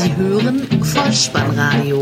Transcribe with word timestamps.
Sie 0.00 0.16
hören 0.16 0.62
Vollspannradio, 0.80 2.00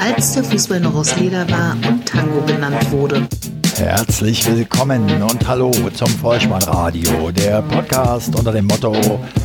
als 0.00 0.32
der 0.32 0.42
Fußball 0.42 0.80
noch 0.80 0.96
aus 0.96 1.14
Leder 1.16 1.48
war 1.48 1.76
und 1.88 2.04
Tango 2.04 2.44
genannt 2.44 2.90
wurde. 2.90 3.28
Herzlich 3.78 4.46
willkommen 4.50 5.22
und 5.22 5.46
hallo 5.46 5.70
zum 5.92 6.08
Vollspannradio, 6.08 7.30
der 7.30 7.60
Podcast 7.60 8.34
unter 8.34 8.50
dem 8.50 8.66
Motto, 8.66 8.94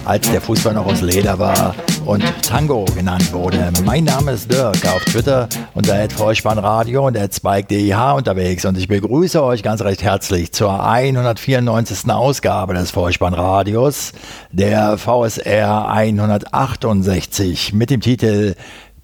als 0.06 0.32
der 0.32 0.40
Fußball 0.40 0.74
noch 0.74 0.86
aus 0.86 1.02
Leder 1.02 1.38
war 1.38 1.76
und 2.06 2.24
Tango 2.42 2.86
genannt 2.96 3.34
wurde. 3.34 3.70
Mein 3.84 4.06
Name 4.06 4.32
ist 4.32 4.50
Dirk 4.50 4.88
auf 4.88 5.04
Twitter 5.04 5.50
unter 5.74 6.10
Vollspannradio 6.10 7.08
und 7.08 7.18
Spike.deh 7.18 7.94
unterwegs 7.94 8.64
und 8.64 8.78
ich 8.78 8.88
begrüße 8.88 9.44
euch 9.44 9.64
ganz 9.64 9.82
recht 9.82 10.02
herzlich 10.02 10.54
zur 10.54 10.82
194. 10.82 12.10
Ausgabe 12.10 12.74
des 12.74 12.92
Vollspannradios, 12.92 14.14
der 14.52 14.98
VSR 14.98 15.90
168 15.90 17.74
mit 17.74 17.90
dem 17.90 18.00
Titel 18.00 18.56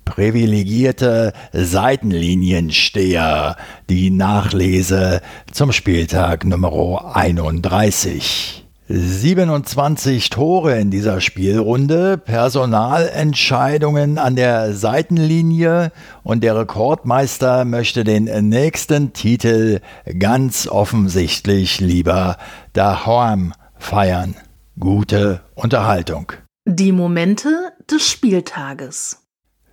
privilegierte 0.07 1.33
Seitenliniensteher, 1.51 3.57
die 3.89 4.09
Nachlese 4.09 5.21
zum 5.51 5.71
Spieltag 5.71 6.45
Nummer 6.45 7.15
31. 7.15 8.63
27 8.89 10.29
Tore 10.29 10.79
in 10.79 10.91
dieser 10.91 11.19
Spielrunde, 11.19 12.17
Personalentscheidungen 12.17 14.17
an 14.17 14.37
der 14.37 14.73
Seitenlinie 14.73 15.91
und 16.23 16.41
der 16.41 16.57
Rekordmeister 16.57 17.65
möchte 17.65 18.05
den 18.05 18.47
nächsten 18.47 19.11
Titel 19.11 19.81
ganz 20.17 20.69
offensichtlich 20.69 21.81
lieber 21.81 22.37
daheim 22.71 23.53
feiern. 23.77 24.35
Gute 24.79 25.41
Unterhaltung. 25.55 26.31
Die 26.65 26.93
Momente 26.93 27.73
des 27.91 28.09
Spieltages. 28.09 29.26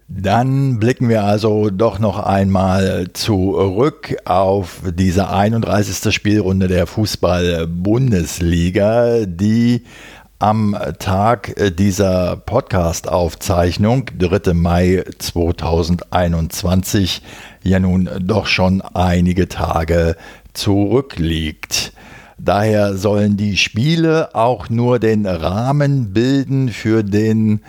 Dann 0.06 0.78
blicken 0.78 1.08
wir 1.08 1.24
also 1.24 1.70
doch 1.70 1.98
noch 1.98 2.18
einmal 2.18 3.08
zurück 3.14 4.14
auf 4.26 4.82
diese 4.94 5.30
31. 5.30 6.14
Spielrunde 6.14 6.68
der 6.68 6.86
Fußball-Bundesliga, 6.86 9.24
die 9.24 9.84
am 10.38 10.76
Tag 10.98 11.54
dieser 11.78 12.36
Podcast-Aufzeichnung, 12.36 14.10
3. 14.18 14.52
Mai 14.52 15.04
2021, 15.18 17.22
ja 17.62 17.80
nun 17.80 18.10
doch 18.20 18.46
schon 18.46 18.82
einige 18.82 19.48
Tage 19.48 20.16
zurückliegt. 20.52 21.94
Daher 22.36 22.98
sollen 22.98 23.38
die 23.38 23.56
Spiele 23.56 24.34
auch 24.34 24.68
nur 24.68 24.98
den 24.98 25.24
Rahmen 25.24 26.12
bilden 26.12 26.68
für 26.68 27.02
den 27.02 27.62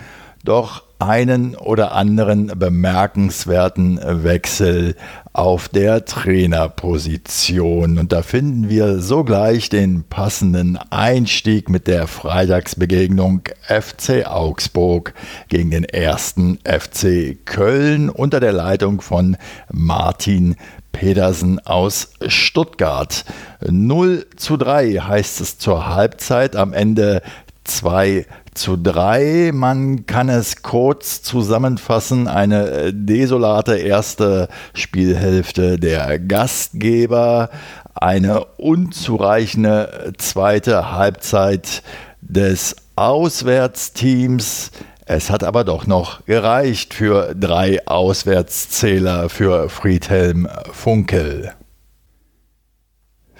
doch 0.44 0.85
einen 0.98 1.54
oder 1.54 1.92
anderen 1.92 2.46
bemerkenswerten 2.58 4.00
Wechsel 4.02 4.94
auf 5.32 5.68
der 5.68 6.06
Trainerposition. 6.06 7.98
Und 7.98 8.12
da 8.12 8.22
finden 8.22 8.70
wir 8.70 9.00
sogleich 9.00 9.68
den 9.68 10.04
passenden 10.04 10.78
Einstieg 10.90 11.68
mit 11.68 11.86
der 11.86 12.06
Freitagsbegegnung 12.06 13.42
FC 13.68 14.26
Augsburg 14.26 15.12
gegen 15.48 15.70
den 15.70 15.84
ersten 15.84 16.58
FC 16.64 17.36
Köln 17.44 18.08
unter 18.08 18.40
der 18.40 18.52
Leitung 18.52 19.02
von 19.02 19.36
Martin 19.70 20.56
Pedersen 20.92 21.58
aus 21.58 22.12
Stuttgart. 22.26 23.26
0 23.68 24.24
zu 24.36 24.56
3 24.56 24.92
heißt 24.94 25.42
es 25.42 25.58
zur 25.58 25.94
Halbzeit, 25.94 26.56
am 26.56 26.72
Ende 26.72 27.20
2 27.66 28.26
zu 28.54 28.76
3. 28.76 29.50
Man 29.52 30.06
kann 30.06 30.28
es 30.28 30.62
kurz 30.62 31.22
zusammenfassen. 31.22 32.28
Eine 32.28 32.70
äh, 32.70 32.92
desolate 32.94 33.76
erste 33.76 34.48
Spielhälfte 34.74 35.78
der 35.78 36.18
Gastgeber, 36.18 37.50
eine 37.94 38.44
unzureichende 38.44 40.12
zweite 40.18 40.92
Halbzeit 40.92 41.82
des 42.20 42.76
Auswärtsteams. 42.96 44.70
Es 45.04 45.30
hat 45.30 45.44
aber 45.44 45.62
doch 45.64 45.86
noch 45.86 46.24
gereicht 46.24 46.94
für 46.94 47.34
drei 47.34 47.86
Auswärtszähler 47.86 49.28
für 49.28 49.68
Friedhelm 49.68 50.48
Funkel. 50.72 51.52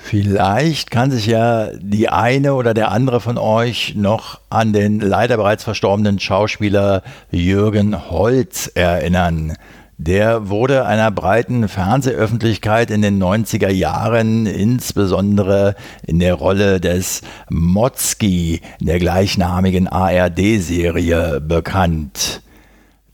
Vielleicht 0.08 0.92
kann 0.92 1.10
sich 1.10 1.26
ja 1.26 1.70
die 1.80 2.08
eine 2.08 2.54
oder 2.54 2.74
der 2.74 2.92
andere 2.92 3.20
von 3.20 3.38
euch 3.38 3.94
noch 3.96 4.38
an 4.50 4.72
den 4.72 5.00
leider 5.00 5.36
bereits 5.36 5.64
verstorbenen 5.64 6.20
Schauspieler 6.20 7.02
Jürgen 7.32 8.08
Holz 8.08 8.70
erinnern. 8.72 9.54
Der 9.98 10.48
wurde 10.48 10.86
einer 10.86 11.10
breiten 11.10 11.66
Fernsehöffentlichkeit 11.66 12.92
in 12.92 13.02
den 13.02 13.20
90er 13.20 13.70
Jahren, 13.70 14.46
insbesondere 14.46 15.74
in 16.06 16.20
der 16.20 16.34
Rolle 16.34 16.80
des 16.80 17.22
Motzki 17.50 18.60
der 18.78 19.00
gleichnamigen 19.00 19.88
ARD-Serie 19.88 21.40
bekannt. 21.40 22.42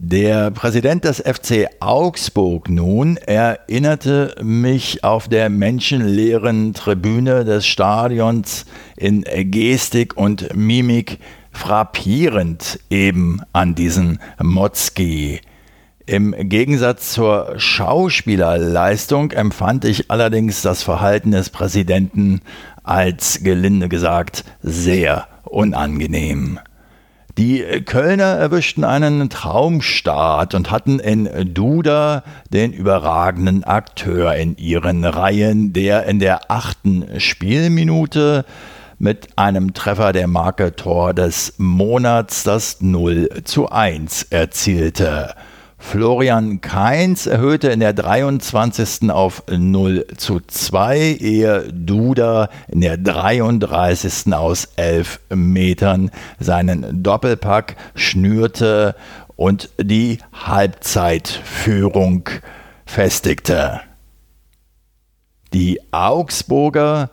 Der 0.05 0.51
Präsident 0.51 1.05
des 1.05 1.21
FC 1.21 1.69
Augsburg 1.79 2.69
nun 2.69 3.19
erinnerte 3.19 4.35
mich 4.43 5.05
auf 5.05 5.29
der 5.29 5.49
menschenleeren 5.49 6.75
Tribüne 6.75 7.45
des 7.45 7.69
Stadions 7.69 8.67
in 8.97 9.23
Gestik 9.23 10.17
und 10.17 10.57
Mimik 10.57 11.21
frappierend 11.53 12.81
eben 12.91 13.43
an 13.53 13.77
diesen 13.77 14.19
Motzki. 14.43 15.41
Im 16.05 16.35
Gegensatz 16.37 17.13
zur 17.13 17.55
Schauspielerleistung 17.57 19.31
empfand 19.31 19.85
ich 19.85 20.11
allerdings 20.11 20.63
das 20.63 20.83
Verhalten 20.83 21.31
des 21.31 21.49
Präsidenten 21.49 22.41
als 22.83 23.45
gelinde 23.45 23.89
gesagt 23.89 24.43
sehr 24.63 25.29
unangenehm. 25.45 26.59
Die 27.39 27.63
Kölner 27.87 28.25
erwischten 28.25 28.85
einen 28.85 29.31
Traumstart 29.31 30.55
und 30.55 30.71
hatten 30.71 30.99
in 30.99 31.55
Duda 31.55 32.25
den 32.53 32.75
überragenden 32.75 33.65
Akteur 33.65 34.35
in 34.35 34.59
ihren 34.59 35.07
Reihen, 35.07 35.73
der 35.73 36.05
in 36.05 36.19
der 36.19 36.51
achten 36.51 37.19
Spielminute 37.19 38.45
mit 38.99 39.39
einem 39.39 39.73
Treffer 39.73 40.13
der 40.13 40.27
Marke 40.29 40.77
Tor 40.77 41.15
des 41.15 41.55
Monats 41.57 42.43
das 42.43 42.83
0 42.83 43.31
zu 43.45 43.71
1 43.71 44.25
erzielte. 44.25 45.35
Florian 45.83 46.61
Kainz 46.63 47.27
erhöhte 47.27 47.69
in 47.69 47.81
der 47.81 47.93
23. 47.93 49.11
auf 49.11 49.43
0 49.51 50.07
zu 50.17 50.41
2, 50.41 50.99
ehe 51.21 51.71
Duda 51.71 52.49
in 52.69 52.81
der 52.81 52.97
33. 52.97 54.33
aus 54.33 54.69
11 54.77 55.21
Metern 55.35 56.11
seinen 56.39 57.03
Doppelpack 57.03 57.77
schnürte 57.95 58.95
und 59.37 59.71
die 59.77 60.19
Halbzeitführung 60.33 62.31
festigte. 62.87 63.81
Die 65.53 65.81
Augsburger 65.91 67.11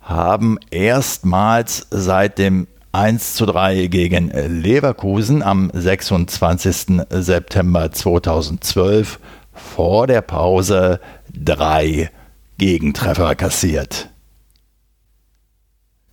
haben 0.00 0.58
erstmals 0.70 1.88
seit 1.90 2.38
dem 2.38 2.66
1 2.94 3.34
zu 3.36 3.46
3 3.46 3.86
gegen 3.86 4.28
Leverkusen 4.28 5.42
am 5.42 5.70
26. 5.72 7.00
September 7.08 7.90
2012 7.90 9.18
vor 9.54 10.06
der 10.06 10.20
Pause 10.20 11.00
drei 11.32 12.10
Gegentreffer 12.58 13.34
kassiert. 13.34 14.11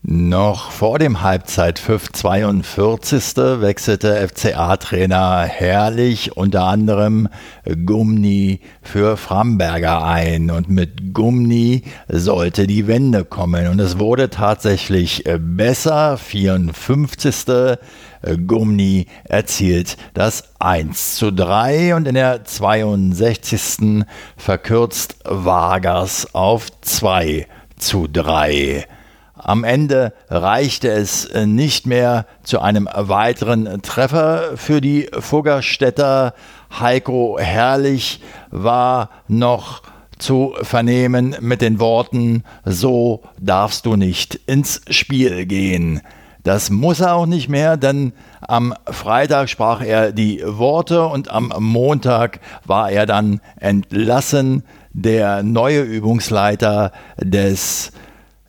Noch 0.01 0.71
vor 0.71 0.97
dem 0.97 1.23
Halbzeitpfiff 1.23 2.09
42. 2.13 3.35
wechselte 3.59 4.25
FCA-Trainer 4.29 5.41
Herrlich 5.41 6.37
unter 6.37 6.63
anderem 6.63 7.27
Gumni 7.85 8.61
für 8.81 9.17
Framberger 9.17 10.01
ein 10.05 10.51
und 10.51 10.69
mit 10.69 11.13
Gumni 11.13 11.83
sollte 12.07 12.65
die 12.65 12.87
Wende 12.87 13.25
kommen 13.25 13.67
und 13.67 13.81
es 13.81 13.99
wurde 13.99 14.29
tatsächlich 14.29 15.25
besser. 15.37 16.17
54. 16.17 17.77
Gumni 18.47 19.05
erzielt 19.25 19.97
das 20.13 20.45
1 20.59 21.17
zu 21.17 21.33
3 21.33 21.95
und 21.95 22.07
in 22.07 22.15
der 22.15 22.45
62. 22.45 24.05
verkürzt 24.37 25.17
Vargas 25.25 26.33
auf 26.33 26.67
2 26.79 27.47
zu 27.77 28.07
3. 28.07 28.87
Am 29.41 29.63
Ende 29.63 30.11
reichte 30.29 30.89
es 30.89 31.23
äh, 31.25 31.45
nicht 31.47 31.87
mehr 31.87 32.25
zu 32.43 32.59
einem 32.59 32.89
weiteren 32.93 33.81
Treffer 33.81 34.57
für 34.57 34.81
die 34.81 35.09
Fuggerstädter. 35.17 36.33
Heiko 36.77 37.37
Herrlich 37.39 38.21
war 38.51 39.09
noch 39.29 39.81
zu 40.17 40.53
vernehmen 40.61 41.37
mit 41.39 41.61
den 41.61 41.79
Worten, 41.79 42.43
so 42.65 43.23
darfst 43.39 43.85
du 43.85 43.95
nicht 43.95 44.35
ins 44.45 44.81
Spiel 44.89 45.45
gehen. 45.45 46.01
Das 46.43 46.69
muss 46.69 46.99
er 46.99 47.15
auch 47.15 47.25
nicht 47.25 47.47
mehr, 47.47 47.77
denn 47.77 48.11
am 48.41 48.73
Freitag 48.85 49.49
sprach 49.49 49.81
er 49.81 50.11
die 50.11 50.41
Worte 50.45 51.05
und 51.05 51.31
am 51.31 51.53
Montag 51.59 52.41
war 52.65 52.91
er 52.91 53.05
dann 53.05 53.39
entlassen, 53.57 54.63
der 54.91 55.43
neue 55.43 55.81
Übungsleiter 55.81 56.91
des 57.17 57.93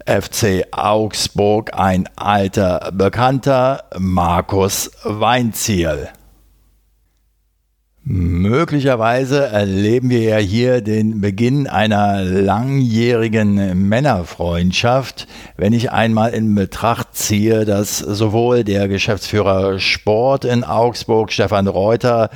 FC 0.06 0.64
Augsburg, 0.72 1.70
ein 1.74 2.08
alter 2.16 2.90
Bekannter, 2.92 3.84
Markus 3.98 4.90
Weinziel. 5.04 6.08
Möglicherweise 8.02 9.46
erleben 9.46 10.08
wir 10.08 10.22
ja 10.22 10.38
hier 10.38 10.80
den 10.80 11.20
Beginn 11.20 11.66
einer 11.66 12.24
langjährigen 12.24 13.88
Männerfreundschaft, 13.88 15.28
wenn 15.56 15.74
ich 15.74 15.92
einmal 15.92 16.30
in 16.30 16.54
Betracht 16.54 17.14
ziehe, 17.14 17.66
dass 17.66 17.98
sowohl 17.98 18.64
der 18.64 18.88
Geschäftsführer 18.88 19.78
Sport 19.78 20.46
in 20.46 20.64
Augsburg, 20.64 21.30
Stefan 21.30 21.68
Reuter, 21.68 22.30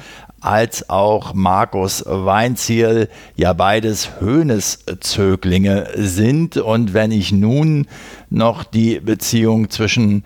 als 0.45 0.91
auch 0.91 1.33
Markus 1.35 2.05
Weinziel 2.07 3.09
ja 3.35 3.53
beides 3.55 4.21
Höhnes-Zöglinge 4.21 5.89
sind. 5.97 6.59
Und 6.59 6.93
wenn 6.93 7.11
ich 7.13 7.33
nun 7.33 7.87
noch 8.31 8.65
die 8.65 9.01
Beziehung 9.01 9.71
zwischen 9.71 10.25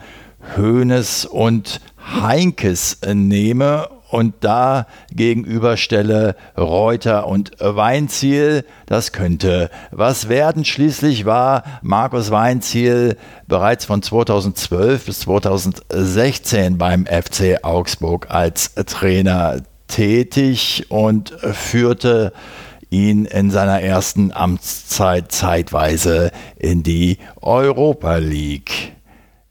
Höhnes 0.54 1.24
und 1.24 1.80
Heinkes 2.20 2.98
nehme 3.06 3.88
und 4.10 4.34
da 4.40 4.86
gegenüberstelle 5.12 6.34
Reuter 6.56 7.26
und 7.26 7.52
Weinziel. 7.58 8.64
Das 8.86 9.12
könnte 9.12 9.70
was 9.90 10.28
werden. 10.28 10.64
Schließlich 10.64 11.26
war 11.26 11.62
Markus 11.82 12.30
Weinziel 12.30 13.16
bereits 13.46 13.84
von 13.84 14.02
2012 14.02 15.04
bis 15.04 15.20
2016 15.20 16.78
beim 16.78 17.06
FC 17.06 17.62
Augsburg 17.62 18.26
als 18.30 18.74
Trainer 18.74 19.60
tätig 19.88 20.86
und 20.88 21.30
führte 21.30 22.32
ihn 22.90 23.24
in 23.24 23.50
seiner 23.50 23.82
ersten 23.82 24.32
Amtszeit 24.32 25.32
zeitweise 25.32 26.30
in 26.56 26.82
die 26.82 27.18
Europa 27.40 28.16
League. 28.16 28.92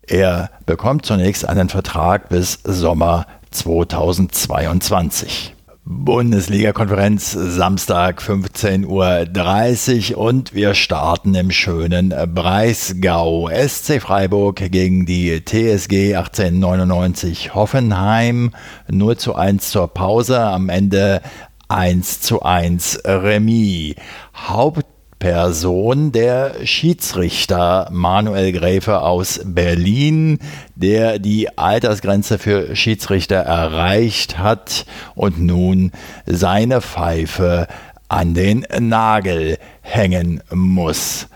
Er 0.03 0.51
bekommt 0.65 1.05
zunächst 1.05 1.47
einen 1.47 1.69
Vertrag 1.69 2.29
bis 2.29 2.59
Sommer 2.63 3.27
2022. 3.51 5.56
Bundesliga-Konferenz 5.89 7.31
Samstag 7.31 8.21
15.30 8.21 10.15
Uhr 10.15 10.17
und 10.17 10.53
wir 10.53 10.73
starten 10.73 11.33
im 11.33 11.49
schönen 11.49 12.13
Breisgau. 12.35 13.49
SC 13.49 14.01
Freiburg 14.01 14.57
gegen 14.57 15.05
die 15.05 15.45
TSG 15.45 16.13
1899 16.17 17.55
Hoffenheim 17.55 18.51
0 18.89 19.15
zu 19.15 19.35
1 19.35 19.69
zur 19.69 19.87
Pause, 19.87 20.41
am 20.41 20.67
Ende 20.67 21.21
1 21.69 22.19
zu 22.19 22.41
1 22.41 23.03
Remis. 23.05 23.95
Haupt 24.33 24.96
Person 25.19 26.11
der 26.11 26.65
Schiedsrichter 26.65 27.89
Manuel 27.91 28.51
Gräfe 28.51 29.01
aus 29.01 29.41
Berlin, 29.43 30.39
der 30.75 31.17
die 31.17 31.57
Altersgrenze 31.57 32.37
für 32.37 32.75
Schiedsrichter 32.75 33.37
erreicht 33.37 34.37
hat 34.37 34.85
und 35.15 35.39
nun 35.39 35.91
seine 36.25 36.81
Pfeife 36.81 37.67
an 38.09 38.33
den 38.35 38.65
Nagel 38.79 39.57
hängen 39.81 40.41
muss. 40.53 41.27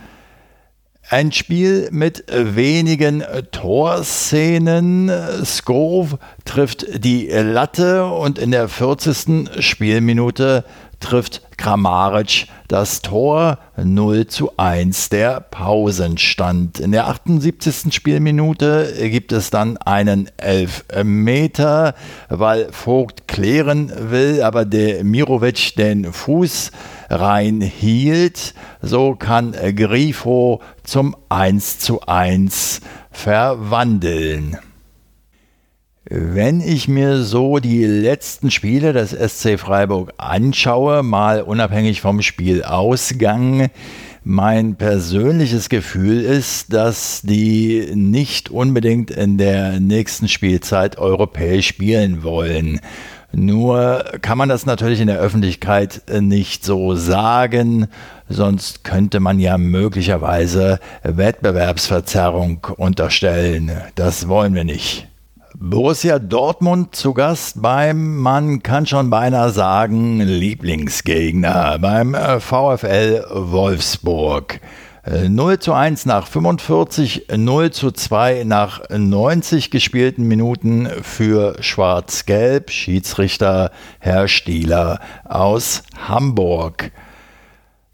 Ein 1.09 1.33
Spiel 1.33 1.89
mit 1.91 2.23
wenigen 2.31 3.23
Torszenen. 3.51 5.11
Skov 5.43 6.17
trifft 6.45 6.85
die 7.03 7.27
Latte 7.27 8.05
und 8.05 8.39
in 8.39 8.51
der 8.51 8.69
40. 8.69 9.49
Spielminute 9.59 10.63
trifft 11.01 11.41
Kramaric 11.57 12.47
das 12.67 13.01
Tor 13.01 13.59
0 13.75 14.27
zu 14.27 14.51
1 14.57 15.09
der 15.09 15.41
Pausenstand. 15.41 16.79
In 16.79 16.91
der 16.93 17.07
78. 17.07 17.93
Spielminute 17.93 18.93
gibt 19.09 19.31
es 19.31 19.49
dann 19.49 19.77
einen 19.77 20.29
Elfmeter, 20.37 21.93
weil 22.29 22.71
Vogt 22.71 23.27
klären 23.27 23.91
will, 24.11 24.41
aber 24.41 24.63
der 24.63 25.03
Mirovic 25.03 25.75
den 25.75 26.13
Fuß 26.13 26.71
reinhielt. 27.09 28.53
So 28.81 29.15
kann 29.15 29.51
Grifo 29.51 30.61
zum 30.83 31.15
1 31.29 31.79
zu 31.79 32.01
1 32.01 32.81
verwandeln. 33.11 34.57
Wenn 36.13 36.59
ich 36.59 36.89
mir 36.89 37.23
so 37.23 37.59
die 37.59 37.85
letzten 37.85 38.51
Spiele 38.51 38.91
des 38.91 39.11
SC 39.11 39.57
Freiburg 39.57 40.11
anschaue, 40.17 41.03
mal 41.03 41.41
unabhängig 41.41 42.01
vom 42.01 42.21
Spielausgang, 42.21 43.69
mein 44.25 44.75
persönliches 44.75 45.69
Gefühl 45.69 46.19
ist, 46.19 46.73
dass 46.73 47.21
die 47.21 47.91
nicht 47.95 48.49
unbedingt 48.49 49.09
in 49.09 49.37
der 49.37 49.79
nächsten 49.79 50.27
Spielzeit 50.27 50.97
europäisch 50.97 51.69
spielen 51.69 52.23
wollen. 52.23 52.81
Nur 53.31 54.03
kann 54.21 54.37
man 54.37 54.49
das 54.49 54.65
natürlich 54.65 54.99
in 54.99 55.07
der 55.07 55.19
Öffentlichkeit 55.19 56.01
nicht 56.19 56.65
so 56.65 56.93
sagen, 56.93 57.87
sonst 58.27 58.83
könnte 58.83 59.21
man 59.21 59.39
ja 59.39 59.57
möglicherweise 59.57 60.81
Wettbewerbsverzerrung 61.03 62.67
unterstellen. 62.75 63.71
Das 63.95 64.27
wollen 64.27 64.55
wir 64.55 64.65
nicht. 64.65 65.07
Borussia 65.63 66.17
Dortmund 66.17 66.95
zu 66.95 67.13
Gast 67.13 67.61
beim, 67.61 68.17
man 68.17 68.63
kann 68.63 68.87
schon 68.87 69.11
beinahe 69.11 69.51
sagen, 69.51 70.19
Lieblingsgegner, 70.19 71.77
beim 71.77 72.15
äh, 72.15 72.39
VfL 72.39 73.27
Wolfsburg. 73.29 74.59
0 75.05 75.53
äh, 75.53 75.59
zu 75.59 75.73
1 75.73 76.07
nach 76.07 76.25
45, 76.25 77.27
0 77.37 77.69
zu 77.69 77.91
2 77.91 78.43
nach 78.43 78.81
90 78.89 79.69
gespielten 79.69 80.27
Minuten 80.27 80.89
für 81.03 81.55
Schwarz-Gelb, 81.59 82.71
Schiedsrichter 82.71 83.69
Herr 83.99 84.27
Stieler 84.27 84.99
aus 85.25 85.83
Hamburg. 86.07 86.91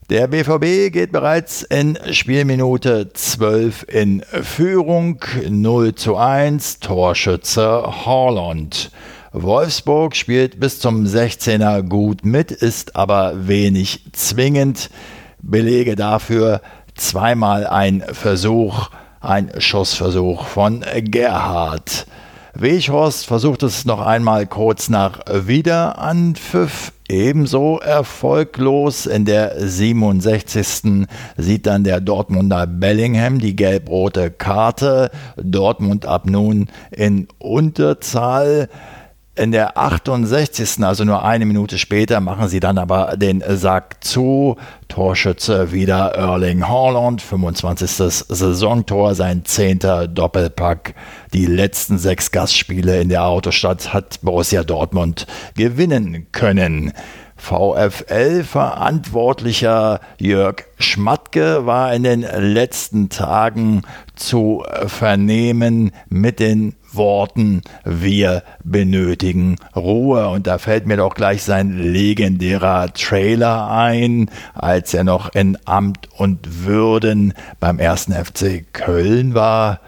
Der 0.09 0.27
BVB 0.27 0.93
geht 0.93 1.11
bereits 1.11 1.63
in 1.63 1.99
Spielminute 2.11 3.11
12 3.11 3.83
in 3.89 4.23
Führung 4.41 5.19
0 5.49 5.95
zu 5.95 6.15
1, 6.15 6.79
Torschütze 6.79 8.05
Holland. 8.05 8.89
Wolfsburg 9.33 10.15
spielt 10.15 10.61
bis 10.61 10.79
zum 10.79 11.03
16er 11.03 11.81
gut 11.81 12.23
mit, 12.23 12.51
ist 12.51 12.95
aber 12.95 13.49
wenig 13.49 14.05
zwingend. 14.13 14.89
Belege 15.41 15.97
dafür 15.97 16.61
zweimal 16.95 17.67
ein 17.67 18.01
Versuch, 18.09 18.89
ein 19.19 19.51
Schussversuch 19.57 20.45
von 20.45 20.85
Gerhard. 21.01 22.07
Weghorst 22.53 23.25
versucht 23.25 23.61
es 23.61 23.83
noch 23.83 23.99
einmal 23.99 24.47
kurz 24.47 24.87
nach 24.87 25.19
Wiederanpfiff. 25.29 26.93
Ebenso 27.09 27.79
erfolglos. 27.79 29.05
In 29.05 29.23
der 29.23 29.53
67. 29.57 31.07
sieht 31.37 31.65
dann 31.65 31.85
der 31.85 32.01
Dortmunder 32.01 32.67
Bellingham 32.67 33.39
die 33.39 33.55
gelb-rote 33.55 34.29
Karte. 34.29 35.11
Dortmund 35.37 36.05
ab 36.05 36.25
nun 36.25 36.67
in 36.91 37.27
Unterzahl. 37.39 38.67
In 39.37 39.51
der 39.51 39.77
68. 39.77 40.83
also 40.83 41.03
nur 41.03 41.23
eine 41.23 41.45
Minute 41.45 41.77
später, 41.77 42.19
machen 42.21 42.47
sie 42.47 42.59
dann 42.59 42.79
aber 42.79 43.17
den 43.17 43.43
Sack 43.47 44.03
zu. 44.03 44.55
Torschütze 44.87 45.71
wieder 45.71 46.15
Erling 46.15 46.67
Haaland, 46.67 47.21
25. 47.21 47.91
Saisontor, 47.91 49.13
sein 49.13 49.45
zehnter 49.45 50.07
Doppelpack. 50.07 50.95
Die 51.33 51.45
letzten 51.45 51.99
sechs 51.99 52.31
Gastspiele 52.31 52.99
in 52.99 53.09
der 53.09 53.25
Autostadt 53.25 53.93
hat 53.93 54.17
Borussia 54.23 54.63
Dortmund 54.63 55.27
gewinnen 55.55 56.25
können. 56.31 56.93
VfL-Verantwortlicher 57.35 59.99
Jörg 60.17 60.63
Schmatke 60.79 61.67
war 61.67 61.93
in 61.93 62.01
den 62.01 62.21
letzten 62.21 63.09
Tagen 63.09 63.83
zu 64.15 64.63
vernehmen 64.87 65.91
mit 66.09 66.39
den 66.39 66.76
Worten, 66.91 67.61
wir 67.85 68.43
benötigen 68.63 69.55
Ruhe. 69.75 70.27
Und 70.29 70.47
da 70.47 70.57
fällt 70.57 70.87
mir 70.87 70.97
doch 70.97 71.15
gleich 71.15 71.43
sein 71.43 71.77
legendärer 71.77 72.93
Trailer 72.93 73.69
ein, 73.69 74.29
als 74.53 74.93
er 74.93 75.03
noch 75.03 75.33
in 75.33 75.57
Amt 75.65 76.09
und 76.17 76.65
Würden 76.65 77.33
beim 77.59 77.79
ersten 77.79 78.13
FC 78.13 78.65
Köln 78.73 79.33
war. 79.33 79.79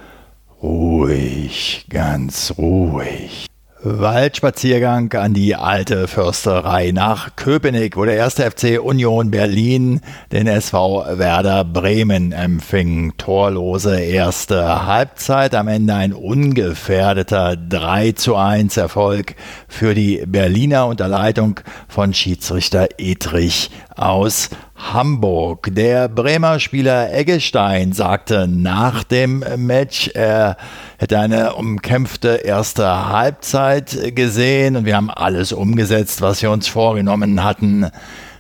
Ruhig, 0.62 1.86
ganz 1.90 2.54
ruhig. 2.58 3.49
Waldspaziergang 3.82 5.14
an 5.14 5.34
die 5.34 5.56
alte 5.56 6.10
Försterei 6.10 6.92
nach 6.92 7.38
Köpenick, 7.38 7.96
wo 7.96 8.04
der 8.04 8.16
erste 8.16 8.52
FC 8.52 8.78
Union 8.78 9.32
Berlin 9.32 10.02
den 10.34 10.48
SV 10.48 11.18
Werder 11.18 11.64
Bremen 11.64 12.34
empfing. 12.34 13.14
Torlose 13.18 13.98
erste 13.98 14.86
Halbzeit, 14.86 15.56
am 15.56 15.70
Ende 15.70 15.94
ein 15.94 16.12
ungefährdeter 16.12 17.56
3 17.56 18.12
zu 18.12 18.36
1 18.36 18.76
Erfolg 18.76 19.36
für 19.70 19.94
die 19.94 20.24
Berliner 20.28 20.88
unter 20.88 21.08
Leitung 21.08 21.62
von 21.88 22.14
Schiedsrichter 22.14 22.90
Edrich 22.98 23.72
aus 23.96 24.50
Hamburg. 24.80 25.70
Der 25.72 26.08
Bremer 26.08 26.60
Spieler 26.60 27.14
Eggestein 27.14 27.94
sagte 27.94 28.48
nach 28.48 29.04
dem 29.04 29.44
Match, 29.58 30.10
er 30.14 30.58
hätte 30.98 31.20
eine 31.20 31.54
umkämpfte 31.54 32.30
erste 32.44 33.10
Halbzeit 33.10 34.16
gesehen 34.16 34.78
und 34.78 34.86
wir 34.86 34.96
haben 34.96 35.12
alles 35.12 35.52
umgesetzt, 35.52 36.22
was 36.22 36.42
wir 36.42 36.50
uns 36.50 36.68
vorgenommen 36.68 37.44
hatten. 37.44 37.92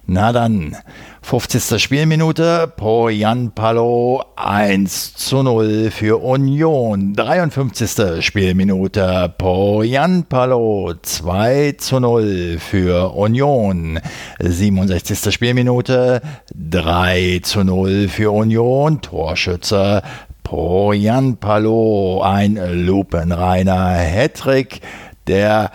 Na 0.06 0.32
dann, 0.32 0.76
50. 1.30 1.80
Spielminute, 1.80 2.74
Po 2.76 3.08
Jan 3.08 3.52
Palo 3.52 4.24
1 4.36 5.14
zu 5.14 5.44
0 5.44 5.92
für 5.92 6.24
Union. 6.24 7.14
53. 7.14 8.26
Spielminute, 8.26 9.32
Po 9.38 9.84
Jan 9.84 10.24
Palo 10.24 10.92
2 11.00 11.76
zu 11.78 12.00
0 12.00 12.58
für 12.58 13.14
Union. 13.16 14.00
67. 14.40 15.32
Spielminute, 15.32 16.24
3 16.56 17.42
zu 17.44 17.64
0 17.64 18.08
für 18.08 18.32
Union. 18.32 19.00
Torschütze 19.00 20.02
Po 20.42 20.94
Jan 20.94 21.38
Palo, 21.38 22.24
ein 22.24 22.58
lupenreiner 22.88 24.00
Hattrick, 24.00 24.82
der 25.28 25.70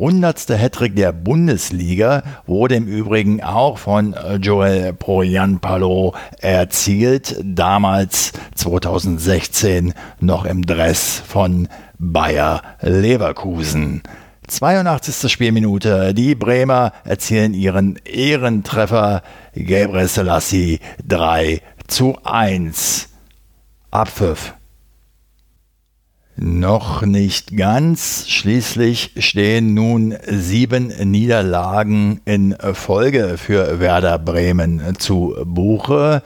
hundertste 0.00 0.56
Hattrick 0.56 0.96
der 0.96 1.12
Bundesliga 1.12 2.22
wurde 2.46 2.74
im 2.74 2.86
Übrigen 2.86 3.42
auch 3.42 3.76
von 3.78 4.14
äh, 4.14 4.36
Joel 4.36 4.94
Projanpalo 4.94 6.14
erzielt, 6.40 7.36
damals 7.44 8.32
2016 8.54 9.92
noch 10.18 10.46
im 10.46 10.64
Dress 10.64 11.22
von 11.24 11.68
Bayer 11.98 12.62
Leverkusen. 12.80 14.02
82. 14.48 15.30
Spielminute. 15.30 16.14
Die 16.14 16.34
Bremer 16.34 16.92
erzielen 17.04 17.54
ihren 17.54 17.96
Ehrentreffer. 18.04 19.22
Gabriel 19.54 20.08
Selassie 20.08 20.80
3 21.06 21.60
zu 21.86 22.16
1. 22.24 23.10
Abpfiff. 23.90 24.54
Noch 26.36 27.02
nicht 27.02 27.56
ganz. 27.56 28.26
Schließlich 28.28 29.12
stehen 29.18 29.74
nun 29.74 30.16
sieben 30.26 30.88
Niederlagen 31.10 32.20
in 32.24 32.56
Folge 32.72 33.36
für 33.36 33.80
Werder 33.80 34.18
Bremen 34.18 34.96
zu 34.98 35.36
Buche. 35.44 36.22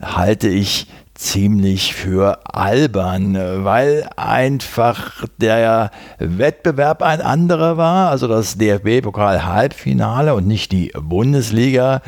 halte 0.00 0.46
ich 0.46 0.86
ziemlich 1.20 1.94
für 1.94 2.40
albern, 2.46 3.64
weil 3.64 4.08
einfach 4.16 5.26
der 5.38 5.90
Wettbewerb 6.18 7.02
ein 7.02 7.20
anderer 7.20 7.76
war, 7.76 8.10
also 8.10 8.26
das 8.26 8.56
DFB-Pokal-Halbfinale 8.56 10.34
und 10.34 10.46
nicht 10.46 10.72
die 10.72 10.92
Bundesliga. 10.98 12.00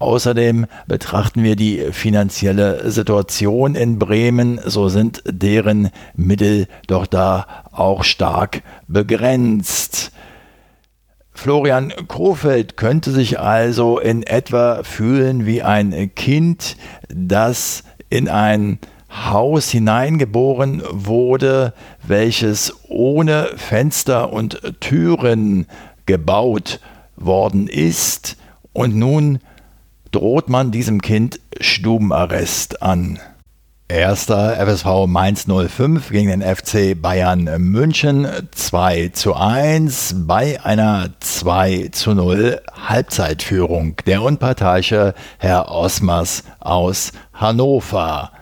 Außerdem 0.00 0.66
betrachten 0.86 1.44
wir 1.44 1.54
die 1.54 1.86
finanzielle 1.92 2.90
Situation 2.90 3.76
in 3.76 3.98
Bremen, 3.98 4.60
so 4.64 4.88
sind 4.88 5.22
deren 5.24 5.90
Mittel 6.14 6.66
doch 6.88 7.06
da 7.06 7.46
auch 7.70 8.02
stark 8.02 8.62
begrenzt. 8.88 10.10
Florian 11.32 11.92
Kofeld 12.08 12.76
könnte 12.76 13.12
sich 13.12 13.38
also 13.38 14.00
in 14.00 14.24
etwa 14.24 14.82
fühlen 14.82 15.46
wie 15.46 15.62
ein 15.62 16.12
Kind, 16.16 16.76
das 17.08 17.84
in 18.10 18.28
ein 18.28 18.78
Haus 19.10 19.70
hineingeboren 19.70 20.82
wurde, 20.90 21.72
welches 22.06 22.74
ohne 22.88 23.50
Fenster 23.56 24.32
und 24.32 24.60
Türen 24.80 25.66
gebaut 26.06 26.80
worden 27.16 27.68
ist, 27.68 28.36
und 28.72 28.94
nun 28.94 29.40
droht 30.12 30.48
man 30.48 30.70
diesem 30.70 31.02
Kind 31.02 31.40
Stubenarrest 31.60 32.82
an. 32.82 33.18
Erster 33.90 34.56
FSV 34.56 35.06
Mainz 35.06 35.46
05 35.46 36.10
gegen 36.10 36.28
den 36.28 36.42
FC 36.42 37.00
Bayern 37.00 37.48
München 37.58 38.28
2 38.50 39.08
zu 39.14 39.34
1 39.34 40.14
bei 40.26 40.62
einer 40.62 41.08
2 41.20 41.88
zu 41.92 42.12
0 42.12 42.60
Halbzeitführung. 42.86 43.96
Der 44.04 44.22
unparteiische 44.22 45.14
Herr 45.38 45.70
Osmers 45.70 46.44
aus 46.60 47.12
Hannover. 47.38 48.32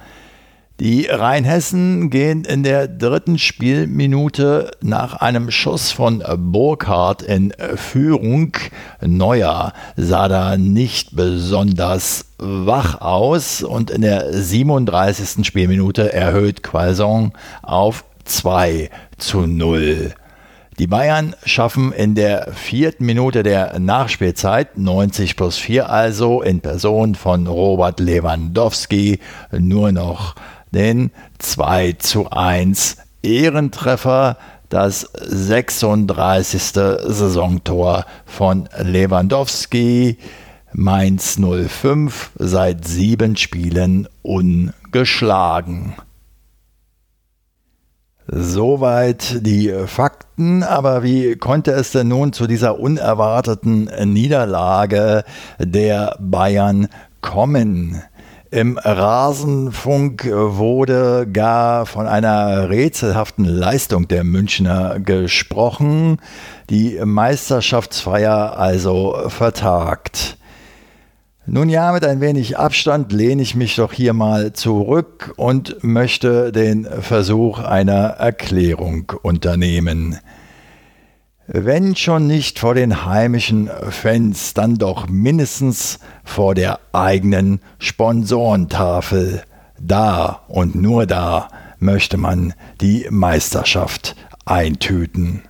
Die 0.78 1.06
Rheinhessen 1.06 2.10
gehen 2.10 2.44
in 2.44 2.62
der 2.62 2.86
dritten 2.86 3.38
Spielminute 3.38 4.72
nach 4.82 5.14
einem 5.14 5.50
Schuss 5.50 5.90
von 5.90 6.22
Burkhardt 6.36 7.22
in 7.22 7.54
Führung. 7.76 8.52
Neuer 9.00 9.72
sah 9.96 10.28
da 10.28 10.58
nicht 10.58 11.16
besonders 11.16 12.26
wach 12.36 13.00
aus 13.00 13.62
und 13.62 13.90
in 13.90 14.02
der 14.02 14.30
37. 14.34 15.46
Spielminute 15.46 16.12
erhöht 16.12 16.62
Quaison 16.62 17.32
auf 17.62 18.04
2 18.26 18.90
zu 19.16 19.46
0. 19.46 20.14
Die 20.78 20.87
Bayern 20.87 21.35
schaffen 21.47 21.90
in 21.92 22.14
der 22.14 22.52
vierten 22.52 23.06
Minute 23.06 23.42
der 23.42 23.78
Nachspielzeit, 23.78 24.76
90 24.76 25.35
plus 25.35 25.56
4 25.56 25.88
also, 25.88 26.42
in 26.42 26.61
Person 26.61 27.14
von 27.14 27.47
Robert 27.47 27.99
Lewandowski 27.99 29.21
nur 29.59 29.92
noch 29.92 30.35
den 30.73 31.12
2 31.38 31.92
zu 31.92 32.28
1 32.30 32.99
Ehrentreffer, 33.23 34.37
das 34.68 35.09
36. 35.14 36.62
Saisontor 36.62 38.04
von 38.26 38.68
Lewandowski. 38.78 40.18
Mainz 40.75 41.38
05 41.38 42.33
seit 42.35 42.87
sieben 42.87 43.37
Spielen 43.38 44.09
ungeschlagen. 44.21 45.95
Soweit 48.28 49.47
die 49.47 49.73
Fakten, 49.87 50.64
aber 50.64 51.04
wie 51.04 51.37
konnte 51.37 51.71
es 51.71 51.92
denn 51.92 52.09
nun 52.09 52.33
zu 52.33 52.49
dieser 52.49 52.80
unerwarteten 52.80 53.88
Niederlage 54.04 55.23
der 55.61 56.16
Bayern 56.18 56.88
kommen? 57.21 58.02
Im 58.50 58.78
Rasenfunk 58.78 60.28
wurde 60.28 61.28
gar 61.33 61.87
von 61.87 62.09
einer 62.09 62.68
rätselhaften 62.68 63.45
Leistung 63.45 64.09
der 64.09 64.25
Münchner 64.25 64.99
gesprochen, 64.99 66.18
die 66.68 66.99
Meisterschaftsfeier 67.04 68.59
also 68.59 69.16
vertagt. 69.28 70.37
Nun 71.48 71.68
ja, 71.68 71.92
mit 71.92 72.04
ein 72.04 72.20
wenig 72.20 72.58
Abstand 72.58 73.12
lehne 73.12 73.40
ich 73.40 73.54
mich 73.54 73.76
doch 73.76 73.92
hier 73.92 74.14
mal 74.14 74.52
zurück 74.52 75.32
und 75.36 75.76
möchte 75.84 76.50
den 76.50 76.84
Versuch 76.84 77.60
einer 77.60 78.08
Erklärung 78.18 79.12
unternehmen. 79.22 80.18
Wenn 81.46 81.94
schon 81.94 82.26
nicht 82.26 82.58
vor 82.58 82.74
den 82.74 83.06
heimischen 83.06 83.70
Fans, 83.90 84.54
dann 84.54 84.74
doch 84.74 85.06
mindestens 85.08 86.00
vor 86.24 86.56
der 86.56 86.80
eigenen 86.92 87.60
Sponsorentafel. 87.78 89.44
Da 89.78 90.40
und 90.48 90.74
nur 90.74 91.06
da 91.06 91.48
möchte 91.78 92.16
man 92.16 92.54
die 92.80 93.06
Meisterschaft 93.08 94.16
eintüten. 94.46 95.42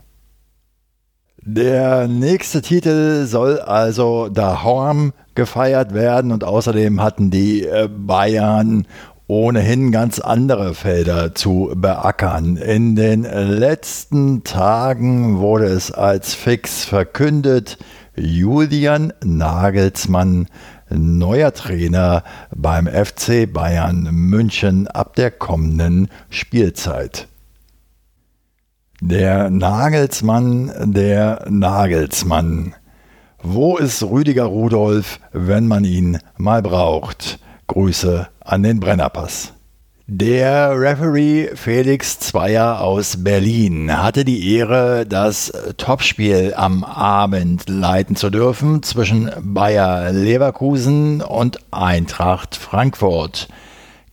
Der 1.48 2.08
nächste 2.08 2.60
Titel 2.60 3.24
soll 3.26 3.60
also 3.60 4.28
daheim 4.28 5.12
gefeiert 5.36 5.94
werden 5.94 6.32
und 6.32 6.42
außerdem 6.42 7.00
hatten 7.00 7.30
die 7.30 7.64
äh, 7.64 7.88
Bayern 7.88 8.84
ohnehin 9.28 9.92
ganz 9.92 10.18
andere 10.18 10.74
Felder 10.74 11.36
zu 11.36 11.72
beackern. 11.76 12.56
In 12.56 12.96
den 12.96 13.22
letzten 13.22 14.42
Tagen 14.42 15.38
wurde 15.38 15.66
es 15.66 15.92
als 15.92 16.34
fix 16.34 16.84
verkündet, 16.84 17.78
Julian 18.16 19.12
Nagelsmann, 19.24 20.48
neuer 20.90 21.54
Trainer 21.54 22.24
beim 22.56 22.88
FC 22.88 23.52
Bayern 23.52 24.08
München 24.10 24.88
ab 24.88 25.14
der 25.14 25.30
kommenden 25.30 26.08
Spielzeit. 26.28 27.28
Der 29.02 29.50
Nagelsmann, 29.50 30.72
der 30.94 31.44
Nagelsmann. 31.50 32.74
Wo 33.42 33.76
ist 33.76 34.02
Rüdiger 34.02 34.44
Rudolf, 34.44 35.20
wenn 35.32 35.66
man 35.66 35.84
ihn 35.84 36.18
mal 36.38 36.62
braucht? 36.62 37.38
Grüße 37.66 38.26
an 38.40 38.62
den 38.62 38.80
Brennerpass. 38.80 39.52
Der 40.06 40.80
Referee 40.80 41.50
Felix 41.56 42.20
Zweier 42.20 42.80
aus 42.80 43.22
Berlin 43.22 44.02
hatte 44.02 44.24
die 44.24 44.54
Ehre, 44.54 45.04
das 45.04 45.52
Topspiel 45.76 46.54
am 46.56 46.82
Abend 46.82 47.68
leiten 47.68 48.16
zu 48.16 48.30
dürfen 48.30 48.82
zwischen 48.82 49.30
Bayer 49.42 50.12
Leverkusen 50.12 51.20
und 51.20 51.58
Eintracht 51.70 52.56
Frankfurt. 52.56 53.48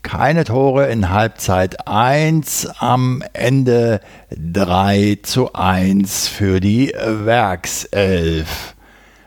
Keine 0.03 0.43
Tore 0.43 0.87
in 0.87 1.09
Halbzeit 1.09 1.87
1, 1.87 2.67
am 2.77 3.23
Ende 3.31 4.01
3 4.29 5.19
zu 5.23 5.53
1 5.53 6.27
für 6.27 6.59
die 6.59 6.93
Werkself. 6.93 8.75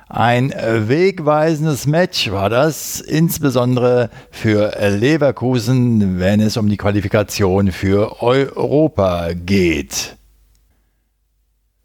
Ein 0.09 0.55
wegweisendes 0.55 1.87
Match 1.87 2.31
war 2.31 2.51
das, 2.51 3.01
insbesondere 3.01 4.11
für 4.31 4.77
Leverkusen, 4.79 6.21
wenn 6.21 6.41
es 6.41 6.57
um 6.57 6.69
die 6.69 6.77
Qualifikation 6.77 7.73
für 7.73 8.23
Europa 8.23 9.31
geht. 9.33 10.16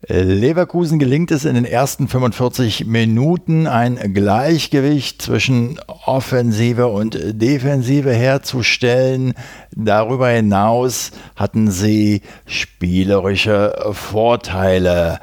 Leverkusen 0.08 0.98
gelingt 0.98 1.30
es 1.30 1.46
in 1.46 1.54
den 1.54 1.66
ersten 1.66 2.08
45 2.08 2.88
Minuten 2.88 3.68
ein 3.68 4.14
Gleichgewicht 4.14 5.22
zwischen 5.22 5.80
Offensive 6.06 6.88
und 6.88 7.20
Defensive 7.40 8.12
herzustellen. 8.12 9.36
Darüber 9.76 10.30
hinaus 10.30 11.12
hatten 11.36 11.70
sie 11.70 12.22
spielerische 12.48 13.92
Vorteile 13.92 15.20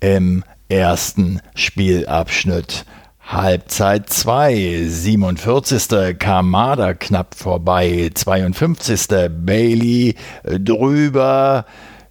im 0.00 0.44
ersten 0.68 1.40
Spielabschnitt. 1.54 2.84
Halbzeit 3.26 4.10
2, 4.10 4.84
47. 4.88 6.18
Kamada 6.18 6.92
knapp 6.92 7.34
vorbei, 7.34 8.10
52. 8.12 9.06
Bailey 9.30 10.16
drüber 10.44 11.64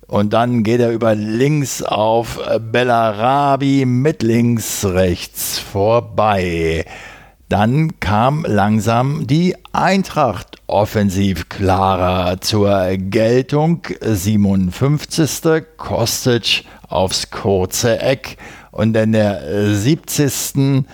und 0.07 0.33
dann 0.33 0.63
geht 0.63 0.79
er 0.79 0.91
über 0.91 1.15
links 1.15 1.83
auf 1.83 2.39
Bellarabi 2.59 3.85
mit 3.85 4.23
links 4.23 4.85
rechts 4.85 5.59
vorbei. 5.59 6.85
Dann 7.49 7.99
kam 8.01 8.45
langsam 8.47 9.25
die 9.27 9.55
Eintracht 9.71 10.61
offensiv 10.67 11.47
klarer 11.47 12.41
zur 12.41 12.97
Geltung. 12.97 13.83
57. 14.01 15.63
Kostic 15.77 16.65
aufs 16.89 17.29
kurze 17.29 17.99
Eck 17.99 18.37
und 18.71 18.95
in 18.97 19.13
der 19.13 19.75
70. 19.75 20.85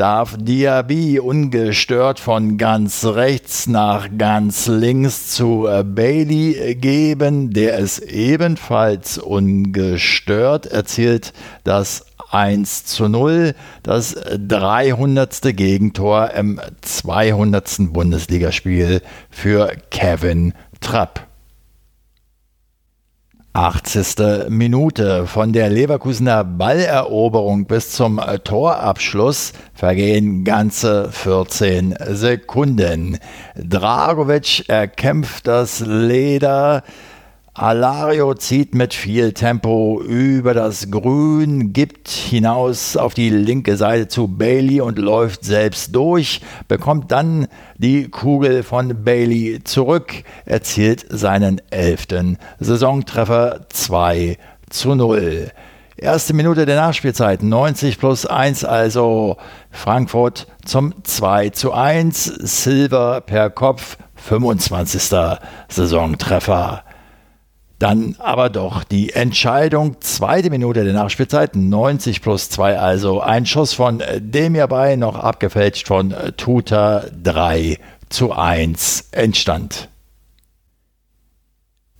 darf 0.00 0.34
Diaby 0.38 1.20
ungestört 1.20 2.20
von 2.20 2.56
ganz 2.56 3.04
rechts 3.04 3.66
nach 3.66 4.08
ganz 4.16 4.66
links 4.66 5.32
zu 5.32 5.68
Bailey 5.84 6.74
geben, 6.76 7.52
der 7.52 7.78
es 7.78 7.98
ebenfalls 7.98 9.18
ungestört 9.18 10.64
erzielt 10.64 11.34
das 11.64 12.06
1 12.30 12.86
zu 12.86 13.08
0, 13.08 13.54
das 13.82 14.14
300. 14.14 15.54
Gegentor 15.54 16.30
im 16.30 16.58
200. 16.80 17.92
Bundesligaspiel 17.92 19.02
für 19.28 19.70
Kevin 19.90 20.54
Trapp. 20.80 21.29
80. 23.52 24.48
Minute. 24.48 25.26
Von 25.26 25.52
der 25.52 25.70
Leverkusener 25.70 26.44
Balleroberung 26.44 27.64
bis 27.66 27.90
zum 27.90 28.20
Torabschluss 28.44 29.52
vergehen 29.74 30.44
ganze 30.44 31.10
14 31.10 31.96
Sekunden. 32.10 33.18
Dragovic 33.56 34.68
erkämpft 34.68 35.48
das 35.48 35.80
Leder. 35.80 36.84
Alario 37.60 38.32
zieht 38.32 38.74
mit 38.74 38.94
viel 38.94 39.34
Tempo 39.34 40.00
über 40.00 40.54
das 40.54 40.90
Grün, 40.90 41.74
gibt 41.74 42.08
hinaus 42.08 42.96
auf 42.96 43.12
die 43.12 43.28
linke 43.28 43.76
Seite 43.76 44.08
zu 44.08 44.28
Bailey 44.28 44.80
und 44.80 44.96
läuft 44.96 45.44
selbst 45.44 45.94
durch, 45.94 46.40
bekommt 46.68 47.12
dann 47.12 47.48
die 47.76 48.08
Kugel 48.08 48.62
von 48.62 49.04
Bailey 49.04 49.60
zurück, 49.62 50.24
erzielt 50.46 51.04
seinen 51.10 51.60
elften 51.70 52.38
Saisontreffer 52.60 53.66
2 53.68 54.38
zu 54.70 54.94
0. 54.94 55.50
Erste 55.98 56.32
Minute 56.32 56.64
der 56.64 56.76
Nachspielzeit, 56.76 57.42
90 57.42 57.98
plus 57.98 58.24
1, 58.24 58.64
also 58.64 59.36
Frankfurt 59.70 60.46
zum 60.64 60.94
2 61.04 61.50
zu 61.50 61.74
1, 61.74 62.24
Silver 62.24 63.20
per 63.20 63.50
Kopf, 63.50 63.98
25. 64.14 65.14
Saisontreffer. 65.68 66.84
Dann 67.80 68.16
aber 68.18 68.50
doch 68.50 68.84
die 68.84 69.14
Entscheidung, 69.14 70.02
zweite 70.02 70.50
Minute 70.50 70.84
der 70.84 70.92
Nachspielzeit, 70.92 71.56
90 71.56 72.20
plus 72.20 72.50
2, 72.50 72.78
also 72.78 73.22
ein 73.22 73.46
Schuss 73.46 73.72
von 73.72 74.02
Demir 74.18 74.66
bei, 74.66 74.96
noch 74.96 75.16
abgefälscht 75.16 75.86
von 75.86 76.14
Tuta 76.36 77.06
3 77.22 77.78
zu 78.10 78.32
1 78.32 79.08
entstand. 79.12 79.88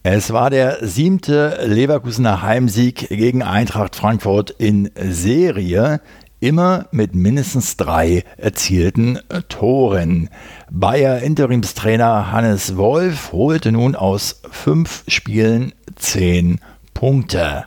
Es 0.02 0.34
war 0.34 0.50
der 0.50 0.86
siebte 0.86 1.60
Leverkusener 1.64 2.42
Heimsieg 2.42 3.08
gegen 3.08 3.42
Eintracht 3.42 3.96
Frankfurt 3.96 4.50
in 4.50 4.90
Serie 4.94 6.02
immer 6.40 6.86
mit 6.90 7.14
mindestens 7.14 7.76
drei 7.76 8.24
erzielten 8.36 9.18
Toren. 9.48 10.30
Bayer 10.70 11.20
Interimstrainer 11.20 12.32
Hannes 12.32 12.76
Wolf 12.76 13.32
holte 13.32 13.72
nun 13.72 13.94
aus 13.94 14.42
fünf 14.50 15.04
Spielen 15.06 15.72
zehn 15.96 16.60
Punkte. 16.94 17.66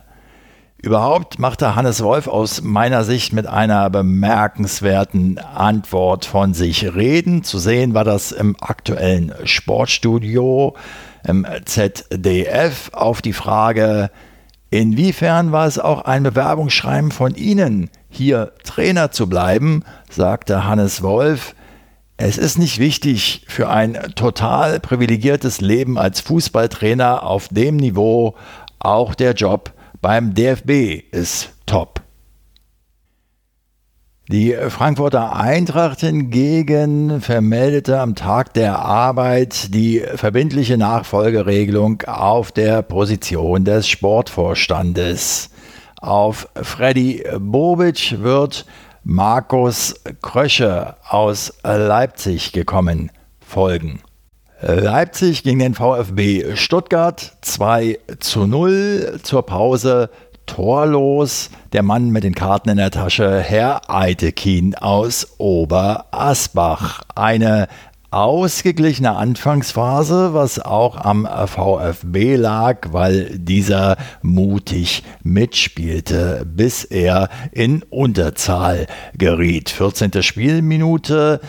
Überhaupt 0.82 1.38
machte 1.38 1.76
Hannes 1.76 2.02
Wolf 2.02 2.26
aus 2.26 2.60
meiner 2.60 3.04
Sicht 3.04 3.32
mit 3.32 3.46
einer 3.46 3.88
bemerkenswerten 3.88 5.38
Antwort 5.38 6.26
von 6.26 6.52
sich 6.52 6.94
reden. 6.94 7.42
Zu 7.42 7.58
sehen 7.58 7.94
war 7.94 8.04
das 8.04 8.32
im 8.32 8.54
aktuellen 8.60 9.32
Sportstudio 9.44 10.74
im 11.26 11.46
ZDF 11.64 12.90
auf 12.92 13.22
die 13.22 13.32
Frage, 13.32 14.10
inwiefern 14.70 15.52
war 15.52 15.66
es 15.66 15.78
auch 15.78 16.04
ein 16.04 16.22
Bewerbungsschreiben 16.22 17.10
von 17.10 17.34
Ihnen, 17.34 17.88
hier 18.14 18.52
Trainer 18.64 19.10
zu 19.10 19.28
bleiben, 19.28 19.84
sagte 20.10 20.64
Hannes 20.64 21.02
Wolf, 21.02 21.54
es 22.16 22.38
ist 22.38 22.58
nicht 22.58 22.78
wichtig 22.78 23.44
für 23.48 23.68
ein 23.68 23.94
total 24.14 24.78
privilegiertes 24.78 25.60
Leben 25.60 25.98
als 25.98 26.20
Fußballtrainer 26.20 27.24
auf 27.24 27.48
dem 27.48 27.76
Niveau, 27.76 28.36
auch 28.78 29.14
der 29.14 29.32
Job 29.32 29.72
beim 30.00 30.34
DFB 30.34 31.02
ist 31.10 31.50
top. 31.66 32.02
Die 34.30 34.56
Frankfurter 34.68 35.36
Eintracht 35.36 36.00
hingegen 36.00 37.20
vermeldete 37.20 38.00
am 38.00 38.14
Tag 38.14 38.54
der 38.54 38.78
Arbeit 38.78 39.74
die 39.74 40.02
verbindliche 40.14 40.78
Nachfolgeregelung 40.78 42.02
auf 42.06 42.50
der 42.50 42.80
Position 42.80 43.64
des 43.64 43.86
Sportvorstandes. 43.86 45.50
Auf 46.04 46.48
Freddy 46.54 47.24
Bobic 47.38 48.22
wird 48.22 48.66
Markus 49.04 49.94
Krösche 50.20 50.96
aus 51.08 51.54
Leipzig 51.62 52.52
gekommen 52.52 53.10
folgen. 53.40 54.00
Leipzig 54.60 55.44
gegen 55.44 55.60
den 55.60 55.72
VfB 55.72 56.56
Stuttgart 56.56 57.38
2 57.40 57.98
zu 58.20 58.46
0 58.46 59.18
zur 59.22 59.46
Pause 59.46 60.10
torlos. 60.44 61.48
Der 61.72 61.82
Mann 61.82 62.10
mit 62.10 62.22
den 62.22 62.34
Karten 62.34 62.68
in 62.68 62.76
der 62.76 62.90
Tasche, 62.90 63.40
Herr 63.40 63.88
Eitekin 63.88 64.74
aus 64.74 65.38
Oberasbach. 65.38 67.00
Eine 67.14 67.66
ausgeglichene 68.14 69.16
Anfangsphase, 69.16 70.34
was 70.34 70.60
auch 70.60 70.96
am 70.96 71.26
VfB 71.26 72.36
lag, 72.36 72.92
weil 72.92 73.38
dieser 73.38 73.96
mutig 74.22 75.02
mitspielte, 75.24 76.46
bis 76.46 76.84
er 76.84 77.28
in 77.50 77.82
Unterzahl 77.82 78.86
geriet. 79.18 79.70
14. 79.70 80.22
Spielminute. 80.22 81.40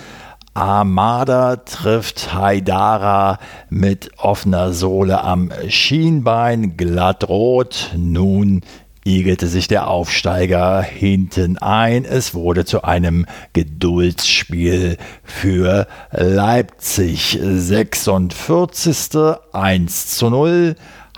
Armada 0.56 1.58
trifft 1.58 2.34
Haidara 2.34 3.40
mit 3.70 4.12
offener 4.18 4.72
Sohle 4.72 5.22
am 5.22 5.52
Schienbein, 5.68 6.78
glattrot. 6.78 7.92
Nun 7.96 8.62
igelte 9.06 9.48
sich 9.48 9.68
der 9.68 9.88
Aufsteiger 9.88 10.82
hinten 10.82 11.58
ein. 11.60 12.04
Es 12.06 12.34
wurde 12.34 12.66
zu 12.66 12.84
einem 12.84 13.28
Geduldsspiel 13.54 14.98
für 15.24 15.88
Leipzig. 16.12 17.40
46. 17.42 19.36
1 19.54 20.18
zu 20.18 20.30
0. 20.30 20.76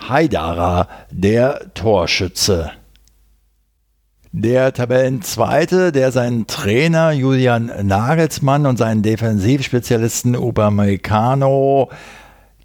Haidara, 0.08 0.89
der 1.12 1.73
Torschütze. 1.73 2.71
Der 4.34 4.73
Tabellenzweite, 4.73 5.93
der 5.93 6.12
seinen 6.12 6.45
Trainer 6.45 7.12
Julian 7.12 7.71
Nagelsmann 7.88 8.65
und 8.65 8.78
seinen 8.78 9.02
Defensivspezialisten 9.02 10.36
Upamecano 10.36 11.89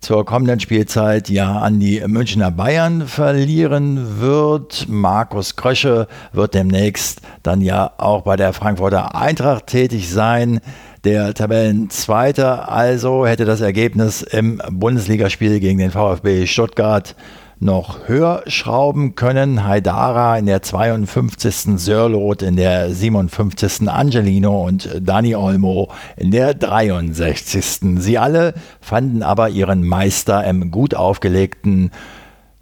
zur 0.03 0.25
kommenden 0.25 0.59
Spielzeit 0.59 1.31
ja 1.31 1.61
an 1.61 1.79
die 1.79 2.03
Münchner 2.07 2.51
Bayern 2.51 3.07
verlieren 3.07 4.21
wird. 4.21 4.87
Markus 4.89 5.55
Krösche 5.55 6.09
wird 6.33 6.55
demnächst 6.55 7.21
dann 7.45 7.61
ja 7.61 7.93
auch 7.99 8.23
bei 8.23 8.35
der 8.35 8.53
Frankfurter 8.53 9.15
Eintracht 9.15 9.69
tätig 9.69 10.11
sein. 10.11 10.61
Der 11.05 11.35
Tabellenzweite 11.35 12.69
also 12.69 13.27
hätte 13.27 13.45
das 13.45 13.61
Ergebnis 13.61 14.23
im 14.23 14.61
Bundesligaspiel 14.71 15.61
gegen 15.61 15.79
den 15.79 15.93
VfB 15.93 16.47
Stuttgart 16.47 17.15
noch 17.63 18.09
höher 18.09 18.43
schrauben 18.49 19.15
können. 19.15 19.65
Haidara 19.65 20.37
in 20.37 20.47
der 20.47 20.63
52. 20.63 21.79
Sörlot 21.81 22.43
in 22.43 22.57
der 22.57 22.91
57. 22.91 23.89
Angelino 23.89 24.67
und 24.67 24.91
Dani 25.01 25.37
Olmo 25.37 25.91
in 26.17 26.33
der 26.33 26.55
63. 26.55 28.01
Sie 28.03 28.19
alle 28.19 28.55
fanden 28.81 29.23
aber 29.23 29.49
ihren 29.49 29.87
Meister 29.87 30.45
im 30.45 30.71
gut 30.71 30.95
aufgelegten 30.95 31.93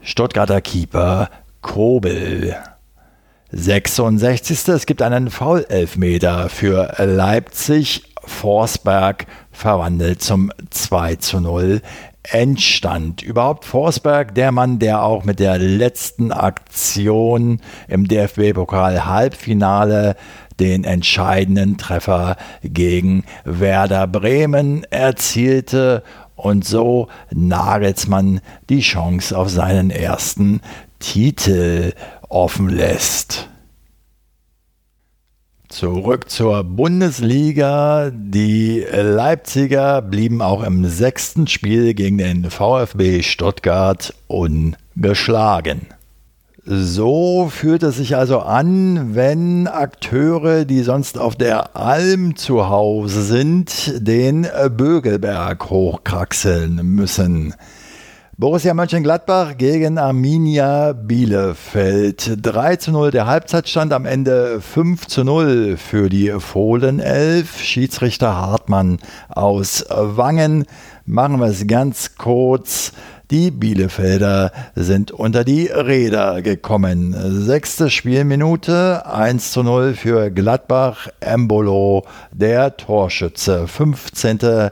Stuttgarter 0.03 0.61
Keeper 0.61 1.31
Kobel. 1.63 2.57
66. 3.53 4.69
Es 4.69 4.87
gibt 4.87 5.03
einen 5.03 5.31
Foul-Elfmeter 5.31 6.49
für 6.49 6.95
Leipzig. 6.99 8.05
Forsberg 8.23 9.27
verwandelt 9.51 10.23
zum 10.23 10.53
2 10.69 11.17
zu 11.17 11.41
0 11.41 11.81
Endstand. 12.23 13.23
Überhaupt 13.23 13.65
Forsberg, 13.65 14.35
der 14.35 14.53
Mann, 14.53 14.79
der 14.79 15.03
auch 15.03 15.25
mit 15.25 15.41
der 15.41 15.59
letzten 15.59 16.33
Aktion 16.33 17.61
im 17.89 18.07
DFB-Pokal-Halbfinale 18.07 20.17
den 20.59 20.85
entscheidenden 20.85 21.79
Treffer 21.79 22.37
gegen 22.63 23.25
Werder 23.45 24.07
Bremen 24.07 24.85
erzielte 24.91 26.03
und 26.37 26.65
so 26.65 27.09
Nagelsmann 27.31 28.41
die 28.69 28.81
Chance 28.81 29.37
auf 29.37 29.51
seinen 29.51 29.91
ersten 29.91 30.61
Titel 30.99 31.93
offen 32.29 32.69
lässt. 32.69 33.50
Zurück 35.71 36.29
zur 36.29 36.65
Bundesliga. 36.65 38.11
Die 38.13 38.85
Leipziger 38.91 40.03
blieben 40.03 40.43
auch 40.43 40.65
im 40.65 40.85
sechsten 40.85 41.47
Spiel 41.47 41.95
gegen 41.95 42.19
den 42.19 42.51
VfB 42.51 43.23
Stuttgart 43.23 44.13
ungeschlagen. 44.27 45.83
So 46.65 47.49
fühlt 47.53 47.85
es 47.85 47.99
sich 47.99 48.17
also 48.17 48.41
an, 48.41 49.15
wenn 49.15 49.69
Akteure, 49.69 50.65
die 50.65 50.83
sonst 50.83 51.19
auf 51.19 51.37
der 51.37 51.77
Alm 51.77 52.35
zu 52.35 52.69
Hause 52.69 53.23
sind, 53.23 53.93
den 53.97 54.49
Bögelberg 54.77 55.71
hochkraxeln 55.71 56.85
müssen. 56.85 57.55
Borussia 58.41 58.73
Mönchengladbach 58.73 59.59
gegen 59.59 59.99
Arminia 59.99 60.95
Bielefeld. 60.95 62.39
3 62.41 62.77
zu 62.77 62.91
0 62.91 63.11
der 63.11 63.27
Halbzeitstand, 63.27 63.93
am 63.93 64.07
Ende 64.07 64.63
5 64.63 65.07
zu 65.09 65.25
0 65.25 65.77
für 65.77 66.09
die 66.09 66.31
Fohlen 66.41 67.01
11. 67.01 67.61
Schiedsrichter 67.61 68.35
Hartmann 68.35 68.97
aus 69.29 69.85
Wangen. 69.91 70.65
Machen 71.05 71.39
wir 71.39 71.49
es 71.49 71.67
ganz 71.67 72.17
kurz. 72.17 72.93
Die 73.31 73.51
Bielefelder 73.51 74.53
sind 74.75 75.13
unter 75.13 75.45
die 75.45 75.67
Räder 75.67 76.41
gekommen. 76.41 77.15
Sechste 77.45 77.91
Spielminute, 77.91 79.05
1 79.05 79.53
zu 79.53 79.63
0 79.63 79.93
für 79.93 80.31
Gladbach. 80.31 81.09
Embolo, 81.21 82.07
der 82.33 82.75
Torschütze. 82.79 83.69
15. 83.69 84.71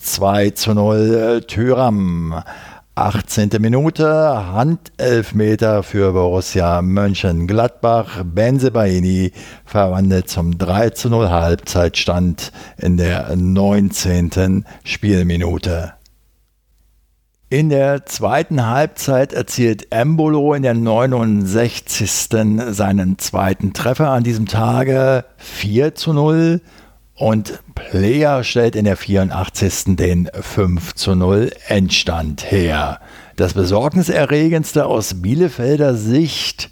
2 0.00 0.50
zu 0.50 0.72
0 0.72 1.44
Thüram. 1.46 2.42
18. 3.00 3.48
Minute, 3.60 4.52
Handelfmeter 4.52 5.82
für 5.82 6.12
Borussia 6.12 6.82
Mönchengladbach. 6.82 8.22
Benzebaini 8.24 9.32
verwandelt 9.64 10.28
zum 10.28 10.58
3 10.58 10.90
zu 10.90 11.08
0 11.08 11.30
Halbzeitstand 11.30 12.52
in 12.76 12.98
der 12.98 13.34
19. 13.34 14.66
Spielminute. 14.84 15.94
In 17.48 17.70
der 17.70 18.04
zweiten 18.04 18.66
Halbzeit 18.66 19.32
erzielt 19.32 19.90
Embolo 19.92 20.52
in 20.52 20.62
der 20.62 20.74
69. 20.74 22.10
seinen 22.68 23.18
zweiten 23.18 23.72
Treffer 23.72 24.10
an 24.10 24.24
diesem 24.24 24.44
Tage 24.44 25.24
4 25.38 25.94
zu 25.94 26.12
0 26.12 26.60
und 27.20 27.60
Player 27.74 28.42
stellt 28.44 28.74
in 28.74 28.86
der 28.86 28.96
84. 28.96 29.96
den 29.96 30.30
5 30.32 30.94
zu 30.94 31.14
0 31.14 31.52
Endstand 31.68 32.50
her. 32.50 32.98
Das 33.36 33.52
besorgniserregendste 33.52 34.86
aus 34.86 35.20
Bielefelder 35.20 35.94
Sicht, 35.96 36.70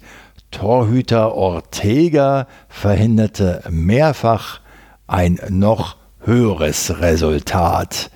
Torhüter 0.49 1.35
Ortega 1.35 2.47
verhinderte 2.67 3.61
mehrfach 3.69 4.61
ein 5.05 5.39
noch 5.49 5.97
höheres 6.21 6.99
Resultat. 6.99 8.09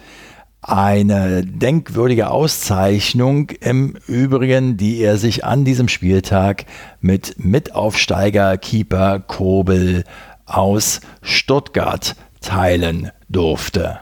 Eine 0.64 1.46
denkwürdige 1.46 2.32
Auszeichnung 2.32 3.50
im 3.60 3.96
Übrigen, 4.08 4.78
die 4.78 5.02
er 5.02 5.18
sich 5.18 5.46
an 5.46 5.66
diesem 5.66 5.88
Spieltag 5.88 6.66
mit 7.00 7.36
Mitaufsteiger 7.38 8.58
Keeper 8.58 9.20
Kobel 9.20 10.04
aus 10.46 11.02
Stuttgart 11.22 12.16
teilen 12.42 13.12
durfte. 13.30 14.00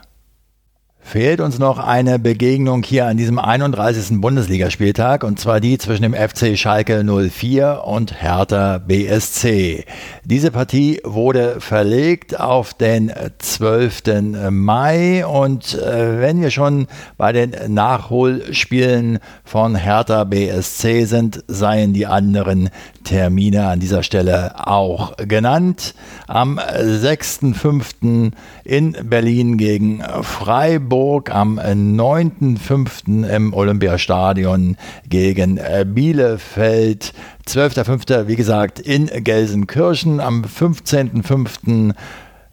Fehlt 1.12 1.42
uns 1.42 1.60
noch 1.60 1.78
eine 1.78 2.20
Begegnung 2.20 2.84
hier 2.84 3.06
an 3.06 3.18
diesem 3.18 3.38
31. 3.38 4.22
Bundesligaspieltag 4.22 5.26
und 5.26 5.42
zwar 5.42 5.60
die 5.60 5.78
zwischen 5.78 6.04
dem 6.04 6.14
FC 6.14 6.58
Schalke 6.58 7.04
04 7.04 7.82
und 7.84 8.22
Hertha 8.22 8.78
BSC. 8.78 9.84
Diese 10.24 10.52
Partie 10.52 11.02
wurde 11.04 11.60
verlegt 11.60 12.40
auf 12.40 12.74
den 12.74 13.12
12. 13.40 14.04
Mai 14.52 15.26
und 15.26 15.74
äh, 15.74 16.22
wenn 16.22 16.42
wir 16.42 16.50
schon 16.50 16.88
bei 17.18 17.34
den 17.34 17.56
Nachholspielen 17.68 19.20
von 19.44 19.76
Hertha 19.76 20.24
BSC 20.24 21.04
sind, 21.04 21.44
seien 21.50 21.92
die 21.92 22.08
anderen 22.08 22.70
Termine 23.04 23.68
an 23.68 23.82
dieser 23.82 24.04
Stelle 24.04 24.66
auch 24.66 25.18
genannt. 25.18 25.94
Am 26.28 26.58
6.5. 26.58 28.32
in 28.64 28.96
Berlin 29.04 29.58
gegen 29.58 30.02
Freiburg 30.22 31.01
Hamburg 31.02 31.34
am 31.34 31.58
9.5. 31.58 33.28
im 33.28 33.56
Olympiastadion 33.56 34.78
gegen 35.10 35.58
äh, 35.58 35.84
Bielefeld. 35.88 37.14
12.5. 37.48 38.28
wie 38.28 38.36
gesagt 38.36 38.80
in 38.80 39.08
Gelsenkirchen 39.08 40.20
am 40.20 40.44
15.5 40.44 41.96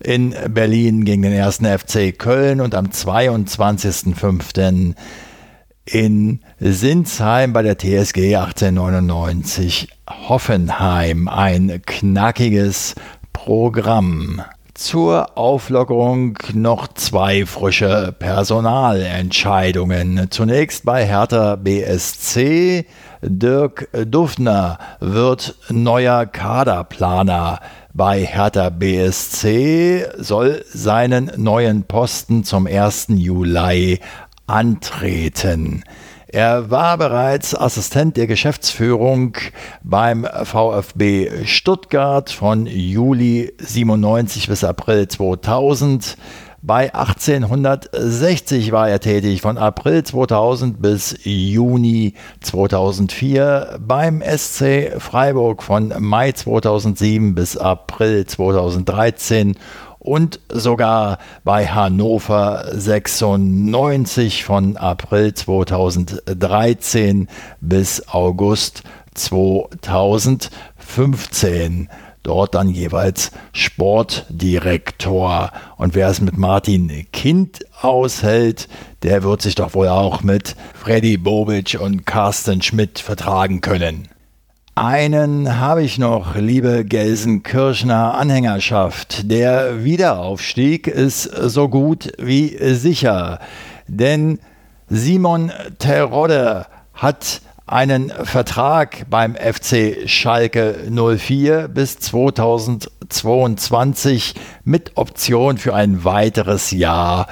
in 0.00 0.34
Berlin 0.48 1.04
gegen 1.04 1.20
den 1.20 1.34
ersten 1.34 1.66
FC 1.66 2.18
Köln 2.18 2.62
und 2.62 2.74
am 2.74 2.86
22.05. 2.86 4.94
in 5.84 6.40
Sinsheim 6.58 7.52
bei 7.52 7.60
der 7.60 7.76
TSG 7.76 8.34
1899 8.34 9.88
Hoffenheim. 10.08 11.28
Ein 11.28 11.82
knackiges 11.84 12.94
Programm. 13.34 14.40
Zur 14.78 15.36
Auflockerung 15.36 16.38
noch 16.54 16.86
zwei 16.94 17.44
frische 17.46 18.14
Personalentscheidungen. 18.16 20.28
Zunächst 20.30 20.84
bei 20.84 21.04
Hertha 21.04 21.56
BSC. 21.56 22.86
Dirk 23.20 23.88
Duffner 24.06 24.78
wird 25.00 25.56
neuer 25.68 26.26
Kaderplaner 26.26 27.58
bei 27.92 28.24
Hertha 28.24 28.70
BSC, 28.70 30.06
soll 30.16 30.64
seinen 30.72 31.32
neuen 31.36 31.82
Posten 31.82 32.44
zum 32.44 32.68
1. 32.68 33.06
Juli 33.08 33.98
antreten. 34.46 35.82
Er 36.38 36.70
war 36.70 36.96
bereits 36.98 37.52
Assistent 37.52 38.16
der 38.16 38.28
Geschäftsführung 38.28 39.36
beim 39.82 40.24
VfB 40.44 41.44
Stuttgart 41.44 42.30
von 42.30 42.66
Juli 42.66 43.52
97 43.58 44.46
bis 44.46 44.62
April 44.62 45.08
2000. 45.08 46.16
Bei 46.62 46.94
1860 46.94 48.70
war 48.70 48.88
er 48.88 49.00
tätig, 49.00 49.42
von 49.42 49.58
April 49.58 50.04
2000 50.04 50.80
bis 50.80 51.18
Juni 51.24 52.14
2004. 52.40 53.80
Beim 53.80 54.22
SC 54.22 54.92
Freiburg 54.98 55.64
von 55.64 55.92
Mai 55.98 56.30
2007 56.30 57.34
bis 57.34 57.56
April 57.56 58.26
2013 58.26 59.56
und 60.08 60.40
sogar 60.48 61.18
bei 61.44 61.66
Hannover 61.66 62.64
96 62.72 64.44
von 64.44 64.76
April 64.76 65.34
2013 65.34 67.28
bis 67.60 68.08
August 68.08 68.82
2015 69.14 71.88
dort 72.22 72.54
dann 72.54 72.68
jeweils 72.68 73.32
Sportdirektor. 73.52 75.50
Und 75.76 75.94
wer 75.94 76.08
es 76.08 76.20
mit 76.20 76.36
Martin 76.36 77.06
Kind 77.12 77.64
aushält, 77.80 78.68
der 79.02 79.22
wird 79.22 79.42
sich 79.42 79.54
doch 79.54 79.74
wohl 79.74 79.88
auch 79.88 80.22
mit 80.22 80.56
Freddy 80.74 81.16
Bobic 81.16 81.78
und 81.80 82.06
Carsten 82.06 82.62
Schmidt 82.62 82.98
vertragen 82.98 83.60
können. 83.60 84.08
Einen 84.80 85.58
habe 85.58 85.82
ich 85.82 85.98
noch, 85.98 86.36
liebe 86.36 86.84
Gelsenkirchener 86.84 88.14
Anhängerschaft. 88.14 89.28
Der 89.28 89.82
Wiederaufstieg 89.82 90.86
ist 90.86 91.24
so 91.24 91.68
gut 91.68 92.12
wie 92.16 92.56
sicher. 92.74 93.40
Denn 93.88 94.38
Simon 94.86 95.50
Terodde 95.80 96.66
hat 96.94 97.40
einen 97.66 98.10
Vertrag 98.10 99.06
beim 99.10 99.34
FC 99.34 100.08
Schalke 100.08 100.76
04 100.88 101.66
bis 101.66 101.98
2022 101.98 104.36
mit 104.62 104.92
Option 104.94 105.58
für 105.58 105.74
ein 105.74 106.04
weiteres 106.04 106.70
Jahr 106.70 107.26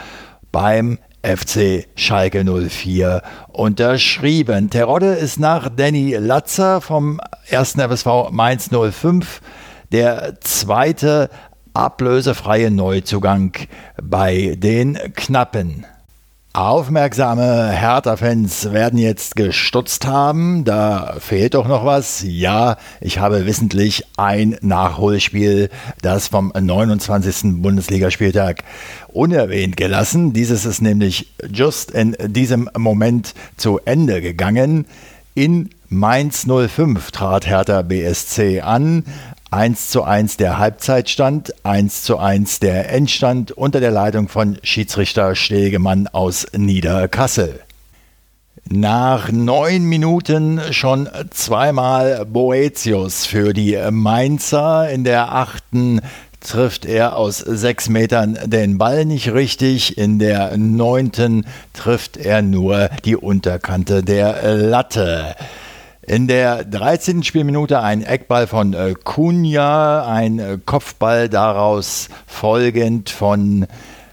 beim 0.50 0.98
FC 1.26 1.88
Schalke 1.96 2.44
04 2.44 3.22
unterschrieben. 3.48 4.70
Terodde 4.70 5.14
ist 5.14 5.40
nach 5.40 5.68
Danny 5.68 6.14
Latzer 6.14 6.80
vom 6.80 7.20
1. 7.50 7.72
FSV 7.72 8.30
Mainz 8.30 8.70
05 8.70 9.40
der 9.90 10.40
zweite 10.40 11.28
ablösefreie 11.74 12.70
Neuzugang 12.70 13.52
bei 14.00 14.54
den 14.56 14.98
Knappen. 15.14 15.84
Aufmerksame 16.56 17.68
Hertha-Fans 17.68 18.72
werden 18.72 18.98
jetzt 18.98 19.36
gestutzt 19.36 20.06
haben. 20.06 20.64
Da 20.64 21.16
fehlt 21.20 21.52
doch 21.52 21.68
noch 21.68 21.84
was. 21.84 22.24
Ja, 22.26 22.78
ich 23.02 23.18
habe 23.18 23.44
wissentlich 23.44 24.06
ein 24.16 24.56
Nachholspiel, 24.62 25.68
das 26.00 26.28
vom 26.28 26.54
29. 26.58 27.60
Bundesligaspieltag 27.60 28.64
unerwähnt 29.08 29.76
gelassen. 29.76 30.32
Dieses 30.32 30.64
ist 30.64 30.80
nämlich 30.80 31.30
just 31.52 31.90
in 31.90 32.16
diesem 32.26 32.70
Moment 32.74 33.34
zu 33.58 33.78
Ende 33.84 34.22
gegangen. 34.22 34.86
In 35.34 35.68
Mainz 35.90 36.46
05 36.46 37.10
trat 37.10 37.46
Hertha 37.46 37.82
BSC 37.82 38.62
an. 38.62 39.04
1 39.50 39.90
zu 39.90 40.02
1 40.02 40.38
der 40.38 40.58
Halbzeitstand, 40.58 41.54
1 41.62 42.02
zu 42.02 42.18
1 42.18 42.58
der 42.58 42.90
Endstand 42.90 43.52
unter 43.52 43.78
der 43.78 43.92
Leitung 43.92 44.28
von 44.28 44.58
Schiedsrichter 44.64 45.36
Stegemann 45.36 46.08
aus 46.08 46.48
Niederkassel. 46.56 47.60
Nach 48.68 49.30
neun 49.30 49.84
Minuten 49.84 50.60
schon 50.72 51.08
zweimal 51.30 52.26
Boetius 52.26 53.24
für 53.24 53.52
die 53.52 53.78
Mainzer. 53.92 54.90
In 54.90 55.04
der 55.04 55.32
achten 55.32 56.00
trifft 56.40 56.84
er 56.84 57.16
aus 57.16 57.38
sechs 57.38 57.88
Metern 57.88 58.36
den 58.44 58.78
Ball 58.78 59.04
nicht 59.04 59.32
richtig. 59.32 59.96
In 59.96 60.18
der 60.18 60.56
neunten 60.56 61.46
trifft 61.72 62.16
er 62.16 62.42
nur 62.42 62.90
die 63.04 63.14
Unterkante 63.14 64.02
der 64.02 64.56
Latte. 64.56 65.36
In 66.08 66.28
der 66.28 66.62
13. 66.62 67.24
Spielminute 67.24 67.80
ein 67.80 68.04
Eckball 68.04 68.46
von 68.46 68.74
äh, 68.74 68.94
Cunha, 69.02 70.06
ein 70.06 70.38
äh, 70.38 70.56
Kopfball 70.64 71.28
daraus 71.28 72.08
folgend 72.28 73.10
von 73.10 73.66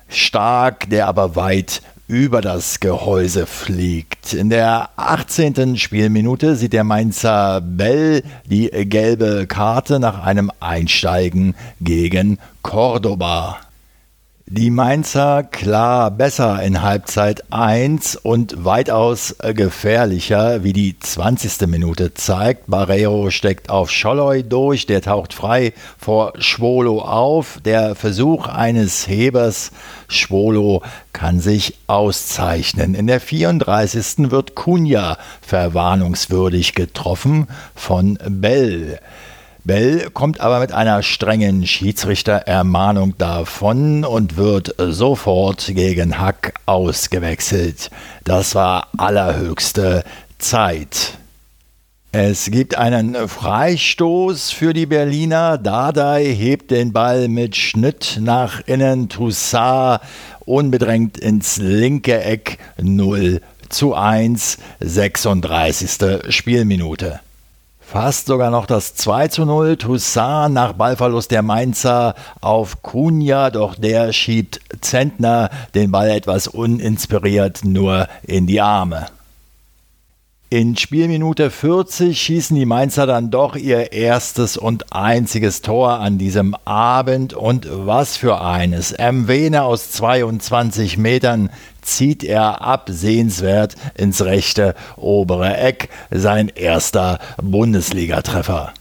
Stark, 0.07 0.89
der 0.89 1.07
aber 1.07 1.35
weit 1.35 1.83
über 2.07 2.41
das 2.41 2.79
Gehäuse 2.79 3.45
fliegt. 3.45 4.33
In 4.33 4.49
der 4.49 4.89
18. 4.95 5.77
Spielminute 5.77 6.55
sieht 6.55 6.73
der 6.73 6.83
Mainzer 6.83 7.61
Bell 7.61 8.23
die 8.49 8.69
gelbe 8.69 9.45
Karte 9.45 9.99
nach 9.99 10.25
einem 10.25 10.51
Einsteigen 10.59 11.53
gegen 11.79 12.39
Cordoba. 12.63 13.57
Die 14.45 14.71
Mainzer 14.71 15.43
klar 15.43 16.11
besser 16.11 16.61
in 16.61 16.81
Halbzeit 16.81 17.45
1 17.49 18.17
und 18.17 18.65
weitaus 18.65 19.37
gefährlicher, 19.39 20.65
wie 20.65 20.73
die 20.73 20.99
20. 20.99 21.65
Minute 21.67 22.13
zeigt. 22.13 22.67
Barreiro 22.67 23.31
steckt 23.31 23.69
auf 23.69 23.89
Scholloy 23.89 24.43
durch, 24.43 24.85
der 24.85 25.01
taucht 25.01 25.33
frei 25.33 25.71
vor 25.97 26.33
Schwolo 26.39 27.01
auf. 27.03 27.61
Der 27.63 27.95
Versuch 27.95 28.49
eines 28.49 29.07
Hebers, 29.07 29.71
Schwolo 30.09 30.83
kann 31.13 31.39
sich 31.39 31.77
auszeichnen. 31.87 32.95
In 32.95 33.07
der 33.07 33.21
34. 33.21 34.29
wird 34.29 34.55
Kunja 34.55 35.17
verwarnungswürdig 35.41 36.75
getroffen 36.75 37.47
von 37.75 38.19
Bell. 38.27 38.99
Bell 39.65 40.09
kommt 40.13 40.41
aber 40.41 40.59
mit 40.59 40.73
einer 40.73 41.03
strengen 41.03 41.65
Schiedsrichterermahnung 41.65 43.17
davon 43.17 44.03
und 44.03 44.35
wird 44.35 44.75
sofort 44.77 45.67
gegen 45.67 46.19
Hack 46.19 46.53
ausgewechselt. 46.65 47.89
Das 48.25 48.55
war 48.55 48.89
allerhöchste 48.97 50.03
Zeit. 50.37 51.17
Es 52.11 52.51
gibt 52.51 52.77
einen 52.77 53.15
Freistoß 53.27 54.51
für 54.51 54.73
die 54.73 54.85
Berliner. 54.85 55.57
Dardai 55.57 56.25
hebt 56.25 56.69
den 56.69 56.91
Ball 56.91 57.29
mit 57.29 57.55
Schnitt 57.55 58.19
nach 58.21 58.61
innen. 58.67 59.07
Toussaint 59.07 60.01
unbedrängt 60.41 61.17
ins 61.17 61.57
linke 61.57 62.21
Eck 62.21 62.59
0 62.81 63.39
zu 63.69 63.95
1, 63.95 64.57
36. 64.81 66.33
Spielminute. 66.33 67.21
Fast 67.93 68.25
sogar 68.25 68.49
noch 68.49 68.65
das 68.65 68.95
2 68.95 69.27
zu 69.27 69.45
0. 69.45 69.77
Toussaint 69.77 70.51
nach 70.51 70.73
Ballverlust 70.73 71.29
der 71.29 71.43
Mainzer 71.43 72.15
auf 72.41 72.81
Cunha, 72.81 73.51
doch 73.51 73.75
der 73.75 74.13
schiebt 74.13 74.61
Zentner 74.81 75.51
den 75.75 75.91
Ball 75.91 76.09
etwas 76.09 76.47
uninspiriert 76.47 77.63
nur 77.63 78.07
in 78.23 78.47
die 78.47 78.61
Arme. 78.61 79.05
In 80.49 80.75
Spielminute 80.75 81.51
40 81.51 82.19
schießen 82.19 82.57
die 82.57 82.65
Mainzer 82.65 83.05
dann 83.05 83.29
doch 83.29 83.55
ihr 83.55 83.91
erstes 83.91 84.57
und 84.57 84.91
einziges 84.91 85.61
Tor 85.61 85.99
an 85.99 86.17
diesem 86.17 86.55
Abend. 86.65 87.35
Und 87.35 87.67
was 87.69 88.17
für 88.17 88.41
eines. 88.41 88.95
Mwene 88.97 89.63
aus 89.63 89.91
22 89.91 90.97
Metern 90.97 91.51
zieht 91.83 92.23
er 92.23 92.61
absehenswert 92.61 93.75
ins 93.95 94.23
rechte 94.23 94.75
obere 94.95 95.57
Eck. 95.57 95.89
Sein 96.11 96.49
erster 96.49 97.19
Bundesligatreffer. 97.41 98.73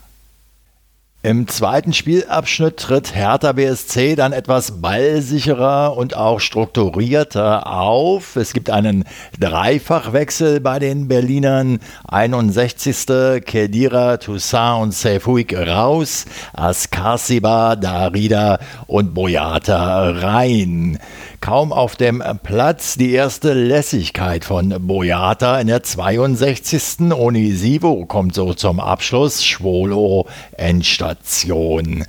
Im 1.24 1.46
zweiten 1.46 1.92
Spielabschnitt 1.92 2.78
tritt 2.78 3.14
Hertha 3.14 3.52
BSC 3.52 4.16
dann 4.16 4.32
etwas 4.32 4.80
ballsicherer 4.80 5.96
und 5.96 6.16
auch 6.16 6.40
strukturierter 6.40 7.68
auf. 7.68 8.34
Es 8.34 8.52
gibt 8.52 8.70
einen 8.70 9.04
Dreifachwechsel 9.38 10.58
bei 10.58 10.80
den 10.80 11.06
Berlinern. 11.06 11.78
61. 12.08 13.06
Kedira, 13.46 14.16
Toussaint 14.16 14.82
und 14.82 14.94
Seyfuik 14.94 15.56
raus. 15.56 16.24
Askasiba, 16.54 17.76
Darida 17.76 18.58
und 18.88 19.14
Boyata 19.14 20.10
rein 20.10 20.98
kaum 21.42 21.72
auf 21.72 21.96
dem 21.96 22.22
Platz 22.44 22.94
die 22.94 23.12
erste 23.12 23.52
Lässigkeit 23.52 24.44
von 24.44 24.74
Boyata 24.86 25.60
in 25.60 25.66
der 25.66 25.82
62. 25.82 27.12
Onisivo 27.12 28.06
kommt 28.06 28.34
so 28.34 28.54
zum 28.54 28.78
Abschluss. 28.78 29.44
Schwolo 29.44 30.28
Endstation. 30.52 32.04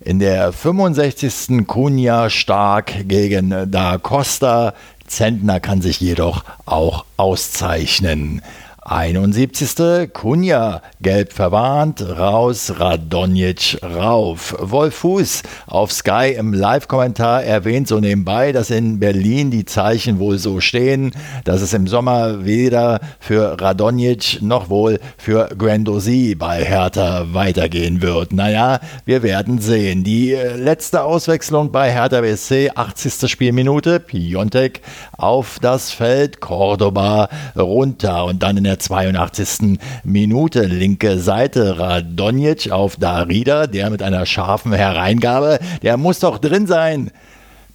In 0.00 0.18
der 0.18 0.52
65. 0.52 1.64
Cunha 1.66 2.28
stark 2.28 3.08
gegen 3.08 3.70
Da 3.70 3.98
Costa. 3.98 4.74
Zentner 5.06 5.60
kann 5.60 5.80
sich 5.80 6.00
jedoch 6.00 6.44
auch 6.66 7.04
auszeichnen. 7.16 8.42
71. 8.84 10.12
Kunja, 10.12 10.82
gelb 11.00 11.32
verwarnt, 11.32 12.02
raus, 12.02 12.80
Radonjic 12.80 13.78
rauf. 13.80 14.56
Wolf 14.58 14.96
Fuß 14.96 15.42
auf 15.68 15.92
Sky 15.92 16.34
im 16.36 16.52
Live-Kommentar 16.52 17.44
erwähnt 17.44 17.86
so 17.86 18.00
nebenbei, 18.00 18.50
dass 18.50 18.70
in 18.70 18.98
Berlin 18.98 19.52
die 19.52 19.64
Zeichen 19.66 20.18
wohl 20.18 20.38
so 20.38 20.60
stehen, 20.60 21.12
dass 21.44 21.62
es 21.62 21.74
im 21.74 21.86
Sommer 21.86 22.44
weder 22.44 22.98
für 23.20 23.60
Radonjic 23.60 24.42
noch 24.42 24.68
wohl 24.68 24.98
für 25.16 25.50
Grandosi 25.56 26.34
bei 26.34 26.64
Hertha 26.64 27.26
weitergehen 27.32 28.02
wird. 28.02 28.32
Naja, 28.32 28.80
wir 29.04 29.22
werden 29.22 29.60
sehen. 29.60 30.02
Die 30.02 30.32
äh, 30.32 30.56
letzte 30.56 31.04
Auswechslung 31.04 31.70
bei 31.70 31.92
Hertha 31.92 32.20
BSC, 32.20 32.72
80. 32.74 33.30
Spielminute, 33.30 34.00
Piontek 34.00 34.80
auf 35.16 35.58
das 35.60 35.92
Feld, 35.92 36.40
Cordoba 36.40 37.28
runter 37.54 38.24
und 38.24 38.42
dann 38.42 38.56
in 38.56 38.64
der 38.64 38.71
der 38.72 38.78
82. 38.78 39.78
Minute. 40.02 40.62
Linke 40.62 41.18
Seite 41.18 41.78
Radonjic 41.78 42.70
auf 42.70 42.96
Darida, 42.96 43.66
der 43.66 43.90
mit 43.90 44.02
einer 44.02 44.24
scharfen 44.24 44.72
Hereingabe, 44.72 45.58
der 45.82 45.98
muss 45.98 46.20
doch 46.20 46.38
drin 46.38 46.66
sein. 46.66 47.10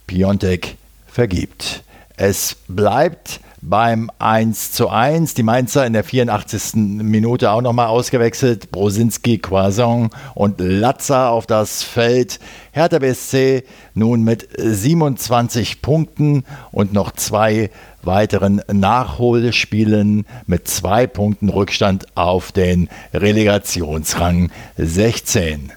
Piontek 0.08 0.76
vergibt. 1.06 1.84
Es 2.16 2.56
bleibt 2.68 3.42
beim 3.70 4.10
1 4.20 4.72
zu 4.72 4.90
1. 4.90 5.34
Die 5.34 5.44
Mainzer 5.44 5.86
in 5.86 5.94
der 5.94 6.04
84. 6.04 6.76
Minute 6.76 7.52
auch 7.52 7.62
nochmal 7.62 7.88
ausgewechselt. 7.88 8.72
Brosinski, 8.72 9.40
Quason 9.40 10.10
und 10.36 10.60
Latza 10.60 11.30
auf 11.30 11.46
das 11.46 11.84
Feld. 11.84 12.40
Hertha 12.72 13.00
BSC 13.00 13.64
nun 13.94 14.24
mit 14.24 14.48
27 14.58 15.82
Punkten 15.82 16.44
und 16.72 16.94
noch 16.94 17.12
zwei 17.12 17.70
weiteren 18.04 18.62
Nachholspielen 18.72 20.26
mit 20.46 20.68
zwei 20.68 21.08
Punkten 21.08 21.50
Rückstand 21.50 22.06
auf 22.16 22.52
den 22.52 22.90
Relegationsrang 23.14 24.50
16. 24.78 25.74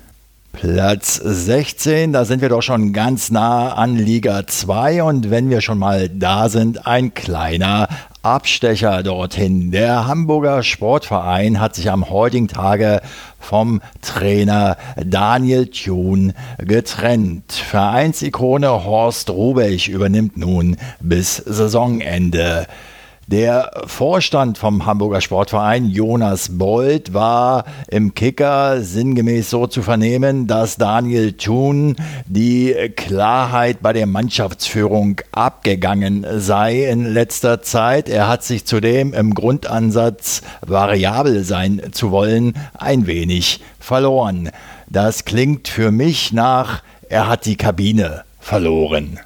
Platz 0.60 1.14
16, 1.14 2.12
da 2.12 2.26
sind 2.26 2.42
wir 2.42 2.50
doch 2.50 2.60
schon 2.60 2.92
ganz 2.92 3.30
nah 3.30 3.72
an 3.72 3.96
Liga 3.96 4.46
2 4.46 5.02
und 5.04 5.30
wenn 5.30 5.48
wir 5.48 5.62
schon 5.62 5.78
mal 5.78 6.10
da 6.10 6.50
sind, 6.50 6.86
ein 6.86 7.14
kleiner 7.14 7.88
Abstecher 8.20 9.02
dorthin. 9.02 9.70
Der 9.70 10.06
Hamburger 10.06 10.62
Sportverein 10.62 11.60
hat 11.60 11.76
sich 11.76 11.90
am 11.90 12.10
heutigen 12.10 12.46
Tage 12.46 13.00
vom 13.38 13.80
Trainer 14.02 14.76
Daniel 15.02 15.68
Thun 15.68 16.34
getrennt. 16.58 17.52
Vereinsikone 17.52 18.84
Horst 18.84 19.30
Rubech 19.30 19.88
übernimmt 19.88 20.36
nun 20.36 20.76
bis 21.00 21.36
Saisonende. 21.36 22.66
Der 23.30 23.70
Vorstand 23.86 24.58
vom 24.58 24.86
Hamburger 24.86 25.20
Sportverein, 25.20 25.88
Jonas 25.88 26.58
Bold, 26.58 27.14
war 27.14 27.64
im 27.88 28.12
Kicker 28.12 28.82
sinngemäß 28.82 29.50
so 29.50 29.68
zu 29.68 29.82
vernehmen, 29.82 30.48
dass 30.48 30.78
Daniel 30.78 31.34
Thun 31.34 31.94
die 32.26 32.74
Klarheit 32.96 33.82
bei 33.82 33.92
der 33.92 34.08
Mannschaftsführung 34.08 35.20
abgegangen 35.30 36.26
sei 36.38 36.90
in 36.90 37.04
letzter 37.04 37.62
Zeit. 37.62 38.08
Er 38.08 38.26
hat 38.26 38.42
sich 38.42 38.66
zudem 38.66 39.14
im 39.14 39.32
Grundansatz 39.32 40.42
variabel 40.66 41.44
sein 41.44 41.82
zu 41.92 42.10
wollen 42.10 42.54
ein 42.76 43.06
wenig 43.06 43.60
verloren. 43.78 44.50
Das 44.88 45.24
klingt 45.24 45.68
für 45.68 45.92
mich 45.92 46.32
nach, 46.32 46.82
er 47.08 47.28
hat 47.28 47.46
die 47.46 47.56
Kabine 47.56 48.24
verloren. 48.40 49.20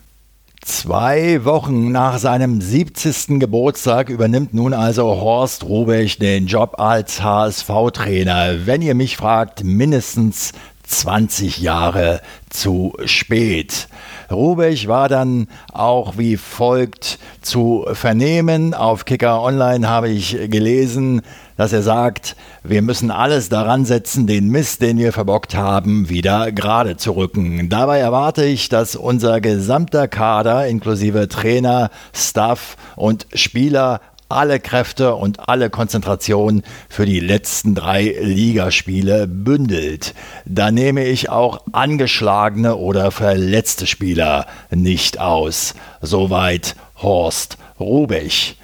Zwei 0.65 1.45
Wochen 1.45 1.93
nach 1.93 2.17
seinem 2.17 2.63
70. 2.63 3.39
Geburtstag 3.39 4.09
übernimmt 4.09 4.55
nun 4.55 4.73
also 4.73 5.05
Horst 5.21 5.65
Rubech 5.65 6.19
den 6.19 6.47
Job 6.47 6.81
als 6.81 7.23
HSV-Trainer. 7.23 8.65
Wenn 8.65 8.81
ihr 8.81 8.95
mich 8.95 9.19
fragt, 9.19 9.63
mindestens 9.63 10.53
20 10.85 11.59
Jahre 11.59 12.23
zu 12.49 12.95
spät. 13.05 13.89
Rubech 14.31 14.89
war 14.89 15.09
dann 15.09 15.49
auch 15.73 16.19
wie 16.19 16.37
folgt 16.37 17.19
zu 17.41 17.87
vernehmen. 17.93 18.75
Auf 18.75 19.05
Kicker 19.05 19.43
Online 19.43 19.89
habe 19.89 20.09
ich 20.09 20.37
gelesen, 20.51 21.23
dass 21.57 21.73
er 21.73 21.83
sagt, 21.83 22.37
wir 22.63 22.83
müssen 22.83 23.11
alles 23.11 23.49
daran 23.49 23.85
setzen, 23.85 24.27
den 24.27 24.49
Mist, 24.49 24.83
den 24.83 24.99
wir 24.99 25.13
verbockt 25.13 25.55
haben, 25.55 26.09
wieder 26.09 26.51
gerade 26.53 26.97
zu 26.97 27.13
rücken. 27.13 27.69
Dabei 27.69 27.99
erwarte 27.99 28.45
ich, 28.45 28.69
dass 28.69 28.97
unser 28.97 29.41
gesamter 29.41 30.09
Kader 30.09 30.67
inklusive 30.67 31.29
Trainer, 31.29 31.91
Staff 32.13 32.77
und 32.97 33.27
Spieler 33.35 34.01
alle 34.29 34.61
Kräfte 34.61 35.15
und 35.15 35.49
alle 35.49 35.71
Konzentration 35.71 36.63
für 36.89 37.07
die 37.07 37.21
letzten 37.21 37.75
drei 37.75 38.17
Ligaspiele 38.21 39.27
bündelt. 39.27 40.15
Da 40.45 40.71
nehme 40.71 41.05
ich 41.05 41.31
auch 41.31 41.63
angeschlagene 41.73 42.77
oder 42.77 43.11
verletzte 43.11 43.87
Spieler 43.87 44.47
nicht 44.71 45.19
aus. 45.19 45.75
Soweit 46.01 46.77
Horst 46.97 47.59
Rubech. 47.79 48.57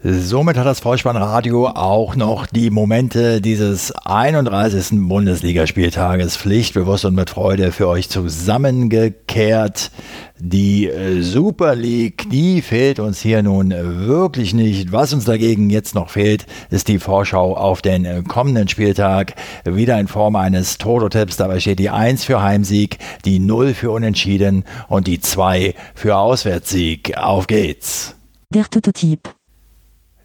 Somit 0.00 0.56
hat 0.56 0.64
das 0.64 0.78
Vollspannradio 0.78 1.66
auch 1.66 2.14
noch 2.14 2.46
die 2.46 2.70
Momente 2.70 3.40
dieses 3.40 3.90
31. 3.90 5.08
Bundesligaspieltages 5.08 6.36
pflichtbewusst 6.36 7.04
und 7.04 7.16
mit 7.16 7.30
Freude 7.30 7.72
für 7.72 7.88
euch 7.88 8.08
zusammengekehrt. 8.08 9.90
Die 10.38 10.86
äh, 10.86 11.20
Super 11.22 11.74
League, 11.74 12.30
die 12.30 12.62
fehlt 12.62 13.00
uns 13.00 13.20
hier 13.20 13.42
nun 13.42 13.70
wirklich 13.72 14.54
nicht. 14.54 14.92
Was 14.92 15.12
uns 15.12 15.24
dagegen 15.24 15.68
jetzt 15.68 15.96
noch 15.96 16.10
fehlt, 16.10 16.46
ist 16.70 16.86
die 16.86 17.00
Vorschau 17.00 17.56
auf 17.56 17.82
den 17.82 18.04
äh, 18.04 18.22
kommenden 18.22 18.68
Spieltag. 18.68 19.34
Wieder 19.64 19.98
in 19.98 20.06
Form 20.06 20.36
eines 20.36 20.78
Toto-Tipps. 20.78 21.38
Dabei 21.38 21.58
steht 21.58 21.80
die 21.80 21.90
1 21.90 22.22
für 22.22 22.40
Heimsieg, 22.40 22.98
die 23.24 23.40
0 23.40 23.74
für 23.74 23.90
Unentschieden 23.90 24.62
und 24.86 25.08
die 25.08 25.18
2 25.18 25.74
für 25.96 26.18
Auswärtssieg. 26.18 27.16
Auf 27.16 27.48
geht's. 27.48 28.14
Der 28.54 28.64
Toto-Tipp. 28.70 29.37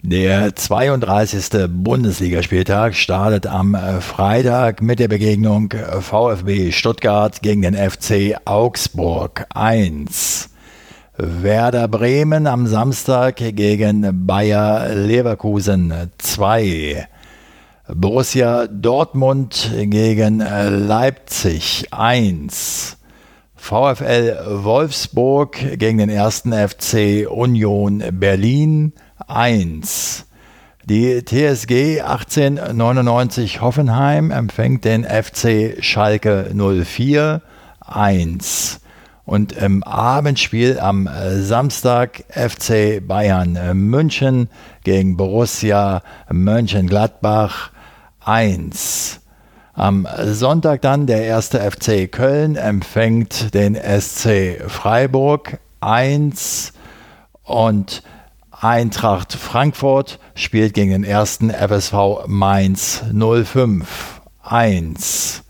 Der 0.05 0.53
32. 0.53 1.69
Bundesligaspieltag 1.69 2.93
startet 2.93 3.47
am 3.47 3.73
äh, 3.73 4.01
Freitag 4.01 4.81
mit 4.81 4.99
der 4.99 5.07
Begegnung 5.07 5.71
äh, 5.71 6.01
VfB 6.01 6.73
Stuttgart 6.73 7.41
gegen 7.41 7.61
den 7.61 7.73
FC 7.73 8.35
Augsburg 8.43 9.45
1. 9.55 10.49
Werder 11.15 11.87
Bremen 11.87 12.47
am 12.47 12.67
Samstag 12.67 13.37
gegen 13.37 14.27
Bayer 14.27 14.93
Leverkusen 14.93 15.93
2. 16.17 17.07
Borussia 17.87 18.67
Dortmund 18.67 19.71
gegen 19.73 20.41
äh, 20.41 20.67
Leipzig 20.67 21.87
1. 21.91 22.97
VfL 23.55 24.37
Wolfsburg 24.65 25.77
gegen 25.79 25.99
den 25.99 26.09
ersten 26.09 26.51
FC 26.51 27.25
Union 27.29 28.03
Berlin 28.11 28.91
1. 29.27 30.25
Die 30.85 31.23
TSG 31.23 32.01
1899 32.01 33.61
Hoffenheim 33.61 34.31
empfängt 34.31 34.83
den 34.83 35.05
FC 35.05 35.77
Schalke 35.79 36.51
04 36.53 37.41
1. 37.79 38.81
Und 39.25 39.53
im 39.53 39.83
Abendspiel 39.83 40.79
am 40.79 41.09
Samstag 41.35 42.25
FC 42.29 43.01
Bayern 43.07 43.57
München 43.73 44.49
gegen 44.83 45.15
Borussia 45.15 46.01
Mönchengladbach 46.29 47.71
1. 48.25 49.21
Am 49.75 50.07
Sonntag 50.25 50.81
dann 50.81 51.07
der 51.07 51.23
erste 51.23 51.59
FC 51.59 52.11
Köln 52.11 52.57
empfängt 52.57 53.53
den 53.53 53.75
SC 53.75 54.61
Freiburg 54.67 55.59
1 55.79 56.73
und 57.43 58.03
Eintracht 58.63 59.33
Frankfurt 59.33 60.19
spielt 60.35 60.73
gegen 60.73 60.91
den 60.91 61.03
ersten 61.03 61.49
FSV 61.49 62.27
Mainz 62.27 63.03
05 63.11 64.21
1. 64.41 65.43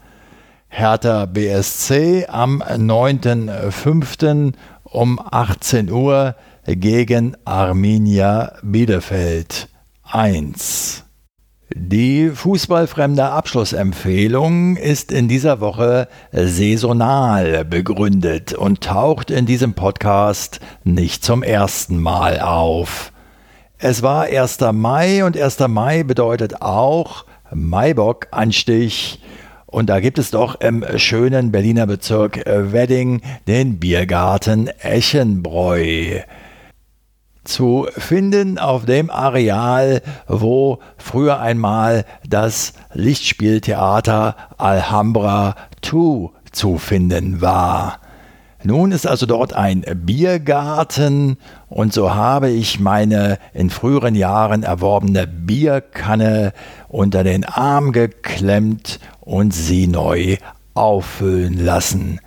Hertha 0.68 1.28
BSC 1.28 2.26
am 2.28 2.64
9.5. 2.64 4.54
um 4.86 5.20
18 5.20 5.92
Uhr 5.92 6.36
gegen 6.66 7.38
Arminia 7.46 8.54
Bielefeld 8.64 9.70
1. 10.02 11.03
Die 11.76 12.30
fußballfremde 12.30 13.26
Abschlussempfehlung 13.26 14.78
ist 14.78 15.12
in 15.12 15.28
dieser 15.28 15.60
Woche 15.60 16.08
saisonal 16.32 17.66
begründet 17.66 18.54
und 18.54 18.82
taucht 18.82 19.32
in 19.32 19.48
diesem 19.48 19.74
Podcast 19.74 20.60
nicht 20.84 21.26
zum 21.26 21.42
ersten 21.42 22.00
Mal 22.00 22.40
auf. 22.42 23.12
Es 23.80 24.04
war 24.04 24.26
1. 24.26 24.60
Mai 24.72 25.26
und 25.26 25.36
1. 25.36 25.68
Mai 25.68 26.04
bedeutet 26.04 26.62
auch 26.62 27.26
Maibock-Anstich. 27.52 29.20
Und 29.66 29.90
da 29.90 30.00
gibt 30.00 30.20
es 30.20 30.30
doch 30.30 30.62
im 30.62 30.86
schönen 30.98 31.52
Berliner 31.52 31.88
Bezirk 31.88 32.46
Wedding 32.46 33.24
den 33.48 33.80
Biergarten 33.80 34.68
Eschenbräu 34.68 36.20
zu 37.44 37.88
finden 37.98 38.58
auf 38.58 38.86
dem 38.86 39.10
Areal, 39.10 40.02
wo 40.28 40.80
früher 40.98 41.40
einmal 41.40 42.06
das 42.28 42.74
Lichtspieltheater 42.94 44.36
Alhambra 44.58 45.56
2 45.82 46.30
zu 46.52 46.78
finden 46.78 47.42
war. 47.42 48.00
Nun 48.66 48.94
ist 48.94 49.06
also 49.06 49.26
dort 49.26 49.54
ein 49.54 49.84
Biergarten 50.06 51.38
und 51.68 51.92
so 51.92 52.16
habe 52.16 52.50
ich 52.50 52.80
meine 52.80 53.38
in 53.54 53.70
früheren 53.70 54.16
Jahren 54.16 54.64
erworbene 54.64 55.28
Bierkanne 55.28 56.54
unter 56.88 57.26
den 57.26 57.44
Arm 57.44 57.92
geklemmt 57.92 59.02
und 59.20 59.54
sie 59.54 59.88
neu 59.88 60.38
auffüllen 60.76 61.64
lassen. 61.64 62.22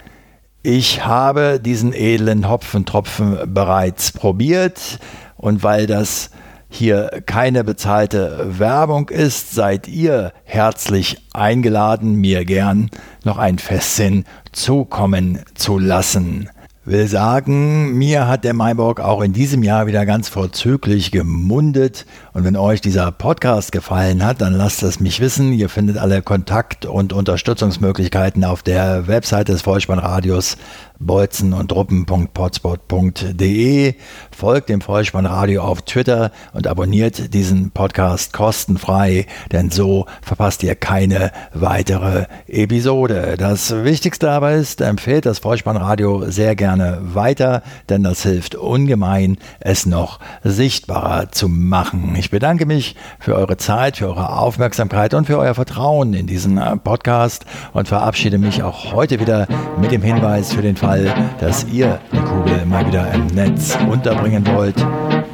Ich 0.69 1.05
habe 1.05 1.61
diesen 1.61 1.93
edlen 1.93 2.49
Hopfentropfen 2.49 3.55
bereits 3.55 4.11
probiert. 4.11 4.99
Und 5.37 5.63
weil 5.63 5.87
das 5.87 6.31
hier 6.69 7.23
keine 7.25 7.63
bezahlte 7.63 8.59
Werbung 8.59 9.09
ist, 9.09 9.55
seid 9.55 9.87
ihr 9.87 10.33
herzlich 10.43 11.19
eingeladen, 11.33 12.17
mir 12.17 12.45
gern 12.45 12.91
noch 13.23 13.39
ein 13.39 13.61
Festsinn 13.61 14.25
zukommen 14.51 15.39
zu 15.55 15.79
lassen 15.79 16.51
will 16.87 17.09
sagen, 17.09 17.95
mir 17.99 18.29
hat 18.29 18.45
der 18.45 18.55
Maiborg 18.55 19.01
auch 19.01 19.21
in 19.21 19.33
diesem 19.33 19.65
Jahr 19.65 19.89
wieder 19.89 20.07
ganz 20.07 20.29
vorzüglich 20.29 21.11
gemundet. 21.11 22.07
Und 22.33 22.45
wenn 22.45 22.57
euch 22.57 22.81
dieser 22.81 23.11
Podcast 23.11 23.73
gefallen 23.73 24.25
hat, 24.25 24.41
dann 24.41 24.55
lasst 24.55 24.85
es 24.85 25.01
mich 25.01 25.21
wissen. 25.21 25.53
Ihr 25.53 25.69
findet 25.69 25.99
alle 25.99 26.23
Kontakt- 26.23 26.87
und 26.87 27.13
Unterstützungsmöglichkeiten 27.13 28.45
auf 28.45 28.63
der 28.63 29.09
Website 29.09 29.49
des 29.49 29.63
Vollspannradios 29.63 30.57
bolzen 30.99 31.53
und 31.53 31.69
truppen.potspot.de. 31.69 33.95
Folgt 34.31 34.69
dem 34.69 34.81
Vollspannradio 34.81 35.63
auf 35.63 35.83
Twitter 35.83 36.31
und 36.53 36.67
abonniert 36.67 37.35
diesen 37.35 37.71
Podcast 37.71 38.33
kostenfrei, 38.33 39.27
denn 39.53 39.71
so 39.71 40.07
verpasst 40.23 40.63
ihr 40.63 40.75
keine 40.75 41.33
weitere 41.55 42.27
Episode. 42.47 43.37
Das 43.39 43.85
Wichtigste 43.85 44.31
aber 44.31 44.53
ist, 44.53 44.81
empfehlt 44.81 45.27
das 45.27 45.39
Vollspannradio 45.39 46.31
sehr 46.31 46.57
gerne 46.57 46.99
weiter, 47.03 47.63
denn 47.89 48.03
das 48.03 48.23
hilft 48.23 48.55
ungemein, 48.55 49.39
es 49.61 49.87
noch 49.87 50.21
sichtbarer 50.45 51.31
zu 51.31 51.49
machen. 51.49 52.15
Ich 52.17 52.31
bedanke 52.31 52.67
mich 52.67 52.97
für 53.19 53.35
eure 53.35 53.57
Zeit, 53.57 53.99
für 53.99 54.09
eure 54.09 54.39
Aufmerksamkeit 54.39 55.15
und 55.15 55.27
für 55.27 55.39
euer 55.39 55.55
Vertrauen 55.55 56.15
in 56.15 56.27
diesen 56.27 56.61
Podcast 56.83 57.45
und 57.73 57.89
verabschiede 57.89 58.39
mich 58.39 58.63
auch 58.63 58.93
heute 58.93 59.21
wieder 59.21 59.47
mit 59.81 59.91
dem 59.91 60.03
Hinweis 60.03 60.53
für 60.53 60.63
den 60.63 60.77
Fall, 60.87 61.33
dass 61.41 61.65
ihr 61.65 61.99
die 62.13 62.21
Kugel 62.21 62.65
mal 62.65 62.87
wieder 62.87 63.13
im 63.13 63.27
Netz 63.27 63.77
unterbringen 63.91 64.47
wollt. 64.47 64.77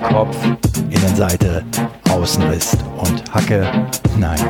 Kopf, 0.02 0.34
Innenseite, 0.88 1.62
Außenriss 2.10 2.78
und 2.96 3.22
Hacke. 3.34 3.66
Nein, 4.16 4.40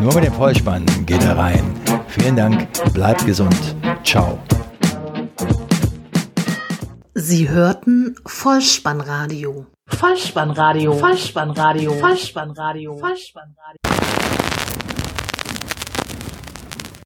nur 0.00 0.14
mit 0.14 0.22
dem 0.22 0.32
Vollspann 0.32 0.86
geht 1.06 1.24
er 1.24 1.36
rein. 1.36 1.74
Vielen 2.06 2.36
Dank, 2.36 2.68
bleibt 2.94 3.26
gesund. 3.26 3.74
Ciao. 4.04 4.38
Sie 7.14 7.48
hörten 7.48 8.14
Vollspannradio. 8.24 9.66
Vollspannradio. 9.88 10.92
Vollspannradio. 10.92 11.94
Vollspannradio. 11.94 12.96
Vollspannradio. 12.96 13.80